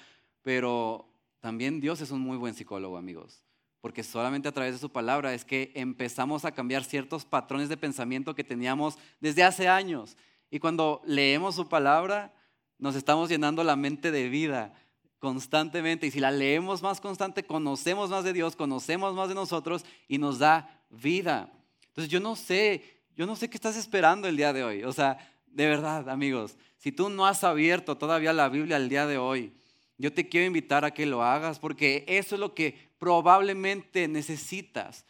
pero 0.45 1.09
también 1.41 1.81
Dios 1.81 2.01
es 2.01 2.13
un 2.13 2.21
muy 2.21 2.37
buen 2.37 2.55
psicólogo, 2.55 2.97
amigos, 2.97 3.43
porque 3.81 4.05
solamente 4.05 4.47
a 4.47 4.53
través 4.53 4.75
de 4.75 4.79
su 4.79 4.93
palabra 4.93 5.35
es 5.35 5.45
que 5.45 5.73
empezamos 5.75 6.45
a 6.45 6.53
cambiar 6.53 6.85
ciertos 6.85 7.25
patrones 7.25 7.69
de 7.69 7.77
pensamiento 7.77 8.37
que 8.37 8.45
teníamos 8.45 8.97
desde 9.21 9.43
hace 9.43 9.67
años. 9.67 10.17
Y 10.51 10.61
cuando 10.61 11.03
leemos 11.05 11.57
su 11.57 11.69
palabra, 11.69 12.33
nos 12.79 12.95
estamos 12.95 13.29
llenando 13.29 13.65
la 13.65 13.75
mente 13.75 14.11
de 14.11 14.29
vida 14.29 14.75
constantemente. 15.19 16.07
Y 16.07 16.11
si 16.11 16.21
la 16.21 16.31
leemos 16.31 16.83
más 16.83 17.01
constante, 17.01 17.45
conocemos 17.45 18.11
más 18.11 18.25
de 18.25 18.33
Dios, 18.33 18.55
conocemos 18.55 19.15
más 19.15 19.29
de 19.29 19.35
nosotros 19.35 19.85
y 20.07 20.19
nos 20.19 20.39
da 20.39 20.85
vida. 20.91 21.51
Entonces 21.89 22.11
yo 22.11 22.21
no 22.21 22.37
sé, 22.37 23.03
yo 23.17 23.27
no 23.27 23.35
sé 23.35 23.49
qué 23.49 23.57
estás 23.57 23.77
esperando 23.77 24.29
el 24.29 24.37
día 24.37 24.53
de 24.53 24.65
hoy. 24.65 24.85
O 24.85 24.93
sea, 24.93 25.19
de 25.47 25.67
verdad, 25.67 26.09
amigos, 26.11 26.57
si 26.77 26.93
tú 26.93 27.09
no 27.09 27.27
has 27.27 27.45
abierto 27.45 27.97
todavía 27.97 28.33
la 28.33 28.49
Biblia 28.49 28.77
el 28.77 28.89
día 28.89 29.07
de 29.07 29.17
hoy, 29.17 29.55
yo 29.97 30.13
te 30.13 30.29
quiero 30.29 30.47
invitar 30.47 30.85
a 30.85 30.93
que 30.93 31.07
lo 31.07 31.23
hagas 31.23 31.59
porque 31.59 32.05
eso 32.09 32.35
es 32.35 32.41
lo 32.41 32.55
que 32.55 32.91
probablemente 32.99 34.09
necesitas. 34.09 35.05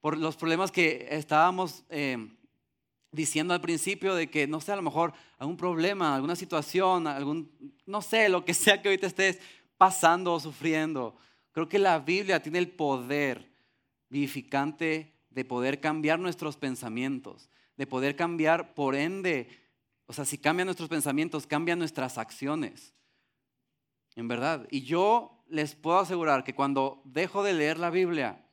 Por 0.00 0.16
los 0.16 0.36
problemas 0.36 0.70
que 0.70 1.08
estábamos 1.10 1.84
eh, 1.90 2.16
diciendo 3.12 3.54
al 3.54 3.60
principio 3.60 4.14
de 4.14 4.30
que, 4.30 4.46
no 4.46 4.60
sé, 4.60 4.72
a 4.72 4.76
lo 4.76 4.82
mejor 4.82 5.12
algún 5.38 5.56
problema, 5.56 6.14
alguna 6.14 6.36
situación, 6.36 7.06
algún, 7.06 7.50
no 7.86 8.02
sé, 8.02 8.28
lo 8.28 8.44
que 8.44 8.54
sea 8.54 8.80
que 8.80 8.88
ahorita 8.88 9.06
estés 9.06 9.40
pasando 9.76 10.34
o 10.34 10.40
sufriendo. 10.40 11.16
Creo 11.52 11.68
que 11.68 11.78
la 11.78 11.98
Biblia 11.98 12.42
tiene 12.42 12.58
el 12.58 12.70
poder 12.70 13.50
vivificante 14.08 15.12
de 15.30 15.44
poder 15.44 15.80
cambiar 15.80 16.18
nuestros 16.18 16.56
pensamientos, 16.56 17.48
de 17.76 17.86
poder 17.86 18.16
cambiar, 18.16 18.74
por 18.74 18.94
ende, 18.94 19.48
o 20.06 20.12
sea, 20.12 20.24
si 20.24 20.38
cambian 20.38 20.66
nuestros 20.66 20.88
pensamientos, 20.88 21.46
cambian 21.46 21.78
nuestras 21.78 22.18
acciones. 22.18 22.94
En 24.20 24.28
verdad. 24.28 24.68
Y 24.70 24.82
yo 24.82 25.42
les 25.48 25.74
puedo 25.74 25.98
asegurar 25.98 26.44
que 26.44 26.54
cuando 26.54 27.00
dejo 27.06 27.42
de 27.42 27.54
leer 27.54 27.78
la 27.78 27.88
Biblia, 27.88 28.46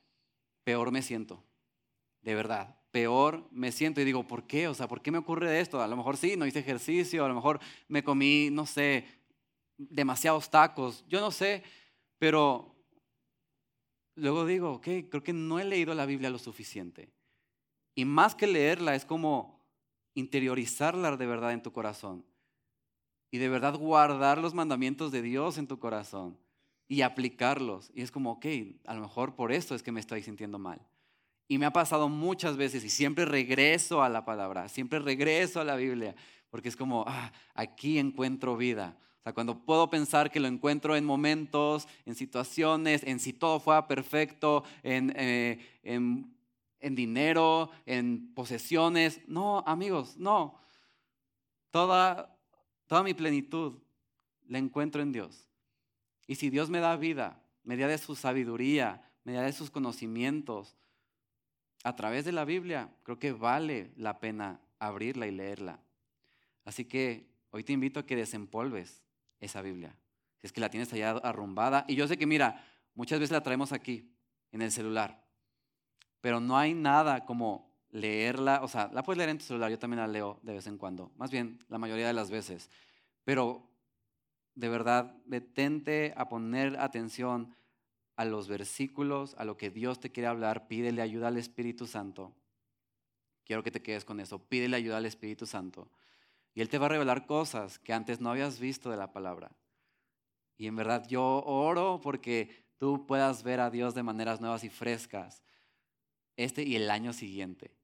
peor 0.64 0.92
me 0.92 1.02
siento. 1.02 1.44
De 2.22 2.36
verdad. 2.36 2.80
Peor 2.92 3.48
me 3.52 3.74
siento 3.74 4.00
y 4.00 4.06
digo, 4.06 4.26
¿por 4.26 4.48
qué? 4.48 4.70
O 4.70 4.74
sea, 4.74 4.88
¿por 4.88 5.02
qué 5.02 5.12
me 5.12 5.18
ocurre 5.18 5.60
esto? 5.60 5.82
A 5.82 5.88
lo 5.88 5.98
mejor 5.98 6.16
sí, 6.16 6.38
no 6.38 6.46
hice 6.46 6.60
ejercicio, 6.60 7.26
a 7.26 7.28
lo 7.28 7.36
mejor 7.36 7.60
me 7.90 8.02
comí, 8.02 8.50
no 8.50 8.66
sé, 8.66 9.06
demasiados 9.78 10.50
tacos, 10.50 11.06
yo 11.10 11.20
no 11.20 11.32
sé, 11.32 11.64
pero 12.18 12.74
luego 14.16 14.46
digo, 14.46 14.72
ok, 14.72 14.88
creo 15.10 15.22
que 15.22 15.34
no 15.34 15.60
he 15.60 15.66
leído 15.66 15.94
la 15.94 16.06
Biblia 16.06 16.30
lo 16.30 16.40
suficiente. 16.40 17.12
Y 17.94 18.06
más 18.06 18.36
que 18.36 18.48
leerla, 18.48 18.96
es 18.96 19.04
como 19.04 19.68
interiorizarla 20.14 21.18
de 21.18 21.26
verdad 21.26 21.52
en 21.52 21.62
tu 21.62 21.74
corazón. 21.74 22.26
Y 23.32 23.40
de 23.40 23.50
verdad 23.50 23.78
guardar 23.78 24.38
los 24.38 24.54
mandamientos 24.54 25.12
de 25.12 25.22
Dios 25.22 25.58
en 25.58 25.68
tu 25.68 25.80
corazón 25.80 26.38
y 26.88 27.02
aplicarlos. 27.02 27.92
Y 27.94 28.02
es 28.02 28.12
como, 28.12 28.32
ok, 28.34 28.46
a 28.86 28.94
lo 28.94 29.02
mejor 29.02 29.36
por 29.36 29.52
esto 29.52 29.76
es 29.76 29.84
que 29.84 29.92
me 29.92 30.00
estoy 30.00 30.24
sintiendo 30.24 30.58
mal. 30.60 30.82
Y 31.48 31.58
me 31.58 31.66
ha 31.66 31.72
pasado 31.72 32.10
muchas 32.10 32.58
veces 32.58 32.84
y 32.84 32.90
siempre 32.90 33.26
regreso 33.26 34.04
a 34.04 34.10
la 34.10 34.26
palabra, 34.26 34.68
siempre 34.68 35.00
regreso 35.00 35.62
a 35.62 35.64
la 35.64 35.76
Biblia, 35.76 36.16
porque 36.50 36.70
es 36.70 36.76
como, 36.76 37.06
ah, 37.08 37.32
aquí 37.54 38.00
encuentro 38.00 38.58
vida. 38.58 38.98
O 39.20 39.24
sea, 39.24 39.34
cuando 39.34 39.60
puedo 39.66 39.90
pensar 39.90 40.32
que 40.32 40.40
lo 40.40 40.48
encuentro 40.48 40.96
en 40.96 41.06
momentos, 41.06 41.88
en 42.06 42.16
situaciones, 42.16 43.04
en 43.04 43.20
si 43.20 43.34
todo 43.34 43.60
fuera 43.60 43.88
perfecto, 43.88 44.64
en, 44.84 45.14
eh, 45.16 45.60
en, 45.84 46.34
en 46.80 46.96
dinero, 46.96 47.70
en 47.86 48.34
posesiones. 48.34 49.22
No, 49.28 49.64
amigos, 49.66 50.18
no. 50.18 50.60
Toda, 51.72 52.37
toda 52.88 53.04
mi 53.04 53.14
plenitud 53.14 53.78
la 54.48 54.58
encuentro 54.58 55.02
en 55.02 55.12
Dios. 55.12 55.48
Y 56.26 56.36
si 56.36 56.50
Dios 56.50 56.70
me 56.70 56.80
da 56.80 56.96
vida, 56.96 57.42
me 57.64 57.78
da 57.78 57.88
de 57.88 57.98
su 57.98 58.16
sabiduría, 58.16 59.02
me 59.24 59.34
da 59.34 59.44
de 59.44 59.54
sus 59.54 59.70
conocimientos, 59.70 60.78
a 61.84 61.96
través 61.96 62.26
de 62.26 62.32
la 62.32 62.44
Biblia, 62.44 62.90
creo 63.04 63.20
que 63.20 63.32
vale 63.32 63.92
la 63.96 64.20
pena 64.20 64.60
abrirla 64.80 65.28
y 65.28 65.32
leerla. 65.32 65.80
Así 66.66 66.86
que 66.86 67.30
hoy 67.52 67.64
te 67.64 67.74
invito 67.74 68.00
a 68.00 68.06
que 68.06 68.16
desempolves 68.16 69.04
esa 69.40 69.62
Biblia. 69.62 69.96
Es 70.42 70.52
que 70.52 70.62
la 70.62 70.70
tienes 70.70 70.92
allá 70.94 71.12
arrumbada. 71.12 71.86
Y 71.88 71.96
yo 71.96 72.08
sé 72.08 72.18
que, 72.18 72.26
mira, 72.26 72.64
muchas 72.94 73.20
veces 73.20 73.32
la 73.32 73.44
traemos 73.44 73.72
aquí, 73.72 74.12
en 74.52 74.62
el 74.62 74.72
celular. 74.72 75.24
Pero 76.22 76.40
no 76.40 76.58
hay 76.58 76.74
nada 76.74 77.26
como 77.26 77.67
leerla. 77.92 78.62
O 78.64 78.68
sea, 78.68 78.90
la 78.94 79.04
puedes 79.04 79.18
leer 79.18 79.30
en 79.30 79.38
tu 79.38 79.46
celular. 79.46 79.72
Yo 79.72 79.80
también 79.80 80.00
la 80.00 80.08
leo 80.08 80.40
de 80.44 80.54
vez 80.54 80.68
en 80.68 80.78
cuando. 80.78 81.12
Más 81.18 81.32
bien, 81.32 81.64
la 81.70 81.78
mayoría 81.78 82.08
de 82.08 82.14
las 82.14 82.30
veces. 82.30 82.70
Pero 83.24 83.70
de 84.56 84.70
verdad, 84.70 85.16
detente 85.26 86.14
a 86.18 86.30
poner 86.30 86.80
atención 86.80 87.56
a 88.16 88.26
los 88.26 88.48
versículos, 88.48 89.36
a 89.38 89.46
lo 89.46 89.56
que 89.56 89.70
Dios 89.70 90.00
te 90.00 90.12
quiere 90.12 90.28
hablar, 90.28 90.68
pídele 90.68 91.04
ayuda 91.04 91.28
al 91.28 91.38
Espíritu 91.38 91.86
Santo. 91.86 92.36
Quiero 93.46 93.62
que 93.62 93.70
te 93.70 93.84
quedes 93.84 94.04
con 94.04 94.20
eso, 94.20 94.40
pídele 94.40 94.76
ayuda 94.76 94.98
al 94.98 95.06
Espíritu 95.06 95.46
Santo. 95.46 95.92
Y 96.56 96.62
Él 96.62 96.70
te 96.70 96.80
va 96.80 96.88
a 96.88 96.90
revelar 96.90 97.28
cosas 97.28 97.78
que 97.78 97.94
antes 97.94 98.20
no 98.20 98.32
habías 98.32 98.60
visto 98.60 98.90
de 98.90 98.98
la 98.98 99.12
palabra. 99.12 99.52
Y 100.58 100.66
en 100.66 100.76
verdad 100.76 101.08
yo 101.08 101.44
oro 101.46 102.02
porque 102.02 102.66
tú 102.80 103.06
puedas 103.06 103.44
ver 103.44 103.60
a 103.60 103.70
Dios 103.70 103.94
de 103.94 104.02
maneras 104.02 104.42
nuevas 104.42 104.64
y 104.64 104.70
frescas 104.70 105.44
este 106.36 106.64
y 106.64 106.76
el 106.76 106.90
año 106.90 107.14
siguiente. 107.14 107.77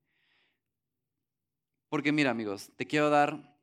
Porque 1.93 2.11
mira 2.11 2.31
amigos, 2.31 2.71
te 2.75 2.87
quiero 2.87 3.11
dar 3.11 3.55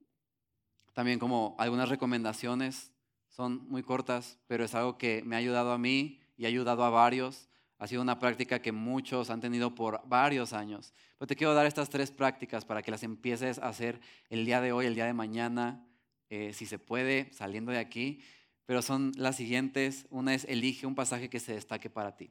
también 0.92 1.18
como 1.18 1.56
algunas 1.58 1.88
recomendaciones, 1.88 2.92
son 3.28 3.68
muy 3.68 3.82
cortas, 3.82 4.38
pero 4.46 4.64
es 4.64 4.72
algo 4.76 4.98
que 4.98 5.20
me 5.24 5.34
ha 5.34 5.40
ayudado 5.40 5.72
a 5.72 5.78
mí 5.78 6.20
y 6.36 6.44
ha 6.44 6.46
ayudado 6.46 6.84
a 6.84 6.90
varios. 6.90 7.48
Ha 7.78 7.88
sido 7.88 8.02
una 8.02 8.20
práctica 8.20 8.62
que 8.62 8.70
muchos 8.70 9.30
han 9.30 9.40
tenido 9.40 9.74
por 9.74 10.00
varios 10.06 10.52
años. 10.52 10.94
Pero 11.18 11.26
te 11.26 11.34
quiero 11.34 11.54
dar 11.54 11.66
estas 11.66 11.90
tres 11.90 12.12
prácticas 12.12 12.64
para 12.64 12.82
que 12.82 12.92
las 12.92 13.02
empieces 13.02 13.58
a 13.58 13.66
hacer 13.66 14.00
el 14.28 14.46
día 14.46 14.60
de 14.60 14.70
hoy, 14.70 14.86
el 14.86 14.94
día 14.94 15.06
de 15.06 15.12
mañana, 15.12 15.84
eh, 16.28 16.52
si 16.54 16.66
se 16.66 16.78
puede, 16.78 17.32
saliendo 17.32 17.72
de 17.72 17.78
aquí. 17.78 18.22
Pero 18.64 18.80
son 18.80 19.10
las 19.16 19.34
siguientes. 19.34 20.06
Una 20.08 20.34
es 20.34 20.44
elige 20.44 20.86
un 20.86 20.94
pasaje 20.94 21.28
que 21.30 21.40
se 21.40 21.54
destaque 21.54 21.90
para 21.90 22.16
ti. 22.16 22.30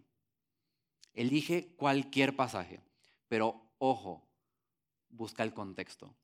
Elige 1.14 1.76
cualquier 1.76 2.38
pasaje, 2.38 2.80
pero 3.28 3.70
ojo, 3.80 4.29
busca 5.10 5.44
el 5.44 5.54
contexto. 5.54 6.16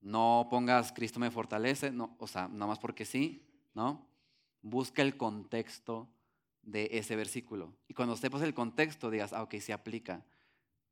No 0.00 0.48
pongas 0.50 0.92
Cristo 0.92 1.18
me 1.18 1.30
fortalece, 1.30 1.90
no, 1.90 2.16
o 2.18 2.26
sea, 2.26 2.48
nada 2.48 2.66
más 2.66 2.78
porque 2.78 3.04
sí, 3.04 3.42
¿no? 3.74 4.06
Busca 4.62 5.02
el 5.02 5.16
contexto 5.16 6.08
de 6.62 6.88
ese 6.92 7.16
versículo. 7.16 7.74
Y 7.88 7.94
cuando 7.94 8.16
sepas 8.16 8.42
el 8.42 8.54
contexto, 8.54 9.10
digas, 9.10 9.32
ah, 9.32 9.42
ok, 9.42 9.54
se 9.56 9.72
aplica. 9.72 10.24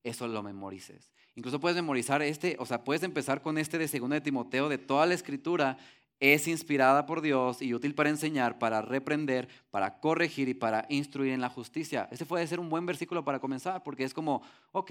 Eso 0.02 0.28
lo 0.28 0.42
memorices. 0.42 1.12
Incluso 1.34 1.60
puedes 1.60 1.76
memorizar 1.76 2.22
este, 2.22 2.56
o 2.58 2.66
sea, 2.66 2.84
puedes 2.84 3.02
empezar 3.02 3.42
con 3.42 3.58
este 3.58 3.78
de 3.78 3.86
2 3.86 4.10
de 4.10 4.20
Timoteo, 4.20 4.68
de 4.68 4.78
toda 4.78 5.06
la 5.06 5.14
escritura 5.14 5.78
es 6.20 6.48
inspirada 6.48 7.06
por 7.06 7.20
Dios 7.20 7.60
y 7.60 7.74
útil 7.74 7.94
para 7.94 8.08
enseñar, 8.08 8.58
para 8.58 8.80
reprender, 8.80 9.48
para 9.70 10.00
corregir 10.00 10.48
y 10.48 10.54
para 10.54 10.86
instruir 10.88 11.32
en 11.32 11.40
la 11.40 11.50
justicia. 11.50 12.08
Ese 12.10 12.24
puede 12.24 12.46
ser 12.46 12.60
un 12.60 12.70
buen 12.70 12.86
versículo 12.86 13.24
para 13.24 13.40
comenzar, 13.40 13.82
porque 13.82 14.04
es 14.04 14.14
como, 14.14 14.42
ok, 14.72 14.90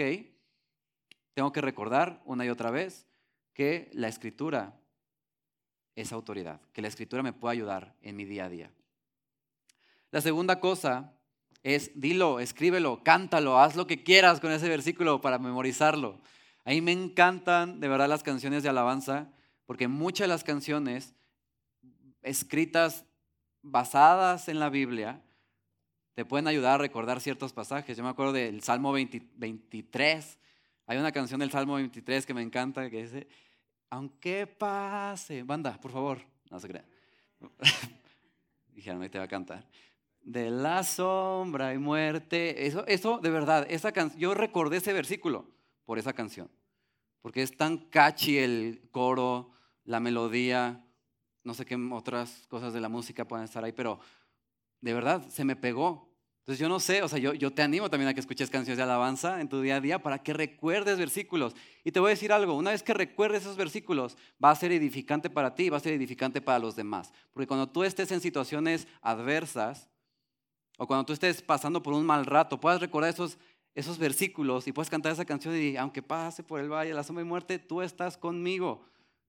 tengo 1.34 1.52
que 1.52 1.62
recordar 1.62 2.22
una 2.26 2.46
y 2.46 2.50
otra 2.50 2.72
vez 2.72 3.06
que 3.54 3.90
la 3.94 4.08
escritura 4.08 4.80
es 5.96 6.12
autoridad, 6.12 6.62
que 6.74 6.82
la 6.82 6.88
escritura 6.88 7.24
me 7.24 7.34
puede 7.34 7.54
ayudar 7.54 7.96
en 8.02 8.16
mi 8.16 8.26
día 8.26 8.46
a 8.46 8.50
día. 8.50 8.72
La 10.12 10.22
segunda 10.22 10.60
cosa 10.60 11.14
es 11.64 11.92
dilo, 12.00 12.40
escríbelo, 12.40 13.04
cántalo, 13.04 13.60
haz 13.60 13.76
lo 13.76 13.88
que 13.88 14.04
quieras 14.04 14.40
con 14.40 14.52
ese 14.52 14.70
versículo 14.70 15.22
para 15.22 15.40
memorizarlo. 15.40 16.20
A 16.66 16.72
mí 16.72 16.82
me 16.82 16.92
encantan 16.92 17.80
de 17.80 17.88
verdad 17.88 18.10
las 18.10 18.24
canciones 18.24 18.64
de 18.64 18.70
alabanza, 18.70 19.32
porque 19.66 19.88
muchas 19.88 20.26
de 20.26 20.30
las 20.30 20.44
canciones 20.44 21.14
escritas 22.22 23.06
basadas 23.62 24.50
en 24.50 24.60
la 24.60 24.70
Biblia 24.70 25.22
te 26.14 26.26
pueden 26.26 26.48
ayudar 26.48 26.76
a 26.76 26.78
recordar 26.78 27.22
ciertos 27.22 27.54
pasajes. 27.54 27.98
Yo 27.98 28.04
me 28.04 28.10
acuerdo 28.10 28.34
del 28.34 28.62
Salmo 28.62 28.92
23. 28.92 30.38
Hay 30.86 30.98
una 30.98 31.12
canción 31.12 31.40
del 31.40 31.52
Salmo 31.52 31.76
23 31.76 32.26
que 32.26 32.34
me 32.34 32.42
encanta 32.42 32.90
que 32.90 33.04
dice, 33.04 33.28
aunque 33.90 34.48
pase, 34.48 35.44
banda, 35.44 35.80
por 35.80 35.92
favor, 35.92 36.20
no 36.50 36.60
se 36.60 36.68
crea. 36.68 36.86
Dijeron, 38.68 39.02
ahí 39.02 39.10
te 39.10 39.18
va 39.18 39.26
a 39.26 39.30
cantar 39.30 39.68
de 40.24 40.50
la 40.50 40.84
sombra 40.84 41.74
y 41.74 41.78
muerte. 41.78 42.66
Eso, 42.66 42.86
eso 42.88 43.20
de 43.20 43.30
verdad, 43.30 43.68
esa 43.70 43.92
yo 44.16 44.34
recordé 44.34 44.78
ese 44.78 44.94
versículo 44.94 45.46
por 45.86 46.00
esa 46.00 46.14
canción, 46.14 46.50
porque 47.22 47.44
es 47.44 47.56
tan 47.56 47.78
catchy 47.90 48.38
el 48.38 48.88
coro, 48.92 49.52
la 49.84 50.00
melodía, 50.00 50.86
no 51.44 51.54
sé 51.54 51.66
qué 51.66 51.76
otras 51.92 52.48
cosas 52.48 52.74
de 52.74 52.80
la 52.80 52.90
música 52.90 53.28
pueden 53.28 53.44
estar 53.44 53.64
ahí, 53.64 53.74
pero 53.74 54.00
de 54.82 54.94
verdad 54.94 55.28
se 55.30 55.46
me 55.46 55.56
pegó. 55.56 56.13
Entonces 56.44 56.60
yo 56.60 56.68
no 56.68 56.82
sé, 56.82 57.02
o 57.02 57.08
sea, 57.08 57.20
yo, 57.20 57.54
te 57.54 57.62
animo 57.62 57.90
también 57.90 58.10
a 58.10 58.14
que 58.14 58.20
escuches 58.20 58.50
canciones 58.50 58.76
de 58.76 58.84
alabanza 58.84 59.40
en 59.40 59.48
tu 59.48 59.62
día 59.62 59.78
a 59.78 59.80
día 59.80 60.04
para 60.04 60.22
que 60.22 60.34
recuerdes 60.34 60.98
versículos. 60.98 61.56
Y 61.86 61.94
te 61.94 62.02
voy 62.02 62.10
a 62.10 62.16
decir 62.16 62.34
algo, 62.34 62.56
una 62.56 62.72
vez 62.72 62.84
que 62.84 62.94
recuerdes 62.94 63.44
esos 63.44 63.56
versículos, 63.56 64.18
va 64.44 64.52
a 64.52 64.56
ser 64.56 64.74
edificante 64.74 65.30
para 65.30 65.56
ti, 65.56 65.70
va 65.70 65.78
a 65.78 65.80
ser 65.80 65.94
edificante 65.94 66.42
para 66.42 66.60
los 66.60 66.76
demás. 66.76 67.14
Porque 67.32 67.48
cuando 67.48 67.70
tú 67.70 67.86
estés 67.86 68.12
en 68.12 68.20
situaciones 68.20 68.90
adversas, 69.02 69.88
o 70.78 70.86
cuando 70.86 71.06
tú 71.06 71.14
estés 71.14 71.42
pasando 71.42 71.82
por 71.82 71.94
un 71.94 72.06
mal 72.06 72.26
rato, 72.26 72.60
puedas 72.60 72.82
recordar 72.82 73.10
esos, 73.10 73.98
versículos 73.98 74.68
y 74.68 74.74
puedes 74.74 74.90
cantar 74.90 75.14
esa 75.14 75.24
canción 75.24 75.56
y 75.56 75.78
aunque 75.78 76.04
pase 76.04 76.44
por 76.44 76.60
el 76.60 76.68
valle 76.68 76.94
la 76.94 77.06
sombra 77.06 77.24
y 77.24 77.28
muerte, 77.28 77.58
tú 77.58 77.82
estás 77.82 78.18
conmigo. 78.18 78.86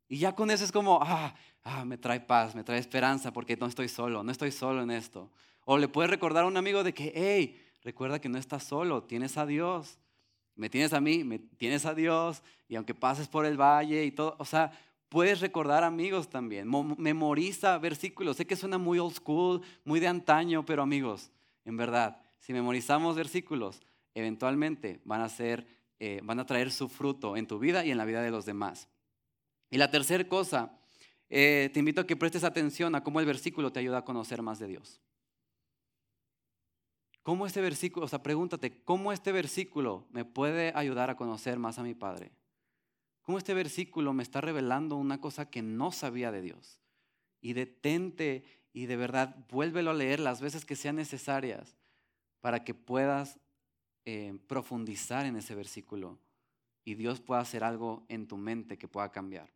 Y 0.08 0.18
ya 0.18 0.34
con 0.34 0.50
eso 0.50 0.64
es 0.64 0.72
como, 0.72 0.98
ah, 1.00 1.32
ah, 1.62 1.84
me 1.84 1.96
trae 1.96 2.18
paz, 2.18 2.56
me 2.56 2.64
trae 2.64 2.80
esperanza 2.80 3.32
porque 3.32 3.56
no 3.56 3.66
estoy 3.66 3.88
solo, 3.88 4.24
no 4.24 4.32
estoy 4.32 4.50
solo 4.50 4.82
en 4.82 4.90
esto. 4.90 5.30
O 5.64 5.78
le 5.78 5.88
puedes 5.88 6.10
recordar 6.10 6.44
a 6.44 6.46
un 6.46 6.56
amigo 6.56 6.84
de 6.84 6.92
que, 6.92 7.12
hey, 7.14 7.60
recuerda 7.82 8.20
que 8.20 8.28
no 8.28 8.38
estás 8.38 8.64
solo, 8.64 9.02
tienes 9.02 9.36
a 9.36 9.46
Dios. 9.46 9.98
Me 10.56 10.70
tienes 10.70 10.92
a 10.92 11.00
mí, 11.00 11.24
me 11.24 11.38
tienes 11.38 11.84
a 11.84 11.94
Dios, 11.94 12.42
y 12.68 12.76
aunque 12.76 12.94
pases 12.94 13.26
por 13.26 13.44
el 13.44 13.60
valle 13.60 14.04
y 14.04 14.12
todo, 14.12 14.36
o 14.38 14.44
sea, 14.44 14.70
Puedes 15.14 15.40
recordar 15.40 15.84
amigos 15.84 16.28
también. 16.28 16.68
Memoriza 16.98 17.78
versículos. 17.78 18.36
Sé 18.36 18.48
que 18.48 18.56
suena 18.56 18.78
muy 18.78 18.98
old 18.98 19.14
school, 19.14 19.62
muy 19.84 20.00
de 20.00 20.08
antaño, 20.08 20.66
pero 20.66 20.82
amigos, 20.82 21.30
en 21.64 21.76
verdad, 21.76 22.20
si 22.40 22.52
memorizamos 22.52 23.14
versículos, 23.14 23.80
eventualmente 24.12 25.00
van 25.04 25.20
a, 25.20 25.28
ser, 25.28 25.68
eh, 26.00 26.20
van 26.24 26.40
a 26.40 26.46
traer 26.46 26.72
su 26.72 26.88
fruto 26.88 27.36
en 27.36 27.46
tu 27.46 27.60
vida 27.60 27.84
y 27.84 27.92
en 27.92 27.96
la 27.96 28.04
vida 28.04 28.22
de 28.22 28.32
los 28.32 28.44
demás. 28.44 28.88
Y 29.70 29.78
la 29.78 29.88
tercera 29.88 30.26
cosa, 30.26 30.80
eh, 31.30 31.70
te 31.72 31.78
invito 31.78 32.00
a 32.00 32.08
que 32.08 32.16
prestes 32.16 32.42
atención 32.42 32.96
a 32.96 33.04
cómo 33.04 33.20
el 33.20 33.26
versículo 33.26 33.70
te 33.70 33.78
ayuda 33.78 33.98
a 33.98 34.04
conocer 34.04 34.42
más 34.42 34.58
de 34.58 34.66
Dios. 34.66 35.00
¿Cómo 37.24 37.46
este 37.46 37.62
versículo, 37.62 38.04
o 38.04 38.08
sea, 38.08 38.22
pregúntate, 38.22 38.82
¿cómo 38.84 39.10
este 39.10 39.32
versículo 39.32 40.06
me 40.10 40.26
puede 40.26 40.72
ayudar 40.76 41.08
a 41.08 41.16
conocer 41.16 41.58
más 41.58 41.78
a 41.78 41.82
mi 41.82 41.94
Padre? 41.94 42.32
¿Cómo 43.22 43.38
este 43.38 43.54
versículo 43.54 44.12
me 44.12 44.22
está 44.22 44.42
revelando 44.42 44.96
una 44.96 45.22
cosa 45.22 45.48
que 45.48 45.62
no 45.62 45.90
sabía 45.90 46.30
de 46.30 46.42
Dios? 46.42 46.78
Y 47.40 47.54
detente 47.54 48.44
y 48.74 48.84
de 48.84 48.96
verdad 48.96 49.46
vuélvelo 49.48 49.92
a 49.92 49.94
leer 49.94 50.20
las 50.20 50.42
veces 50.42 50.66
que 50.66 50.76
sean 50.76 50.96
necesarias 50.96 51.78
para 52.42 52.62
que 52.62 52.74
puedas 52.74 53.40
eh, 54.04 54.38
profundizar 54.46 55.24
en 55.24 55.36
ese 55.36 55.54
versículo 55.54 56.18
y 56.84 56.94
Dios 56.94 57.22
pueda 57.22 57.40
hacer 57.40 57.64
algo 57.64 58.04
en 58.10 58.28
tu 58.28 58.36
mente 58.36 58.76
que 58.76 58.86
pueda 58.86 59.10
cambiar. 59.10 59.53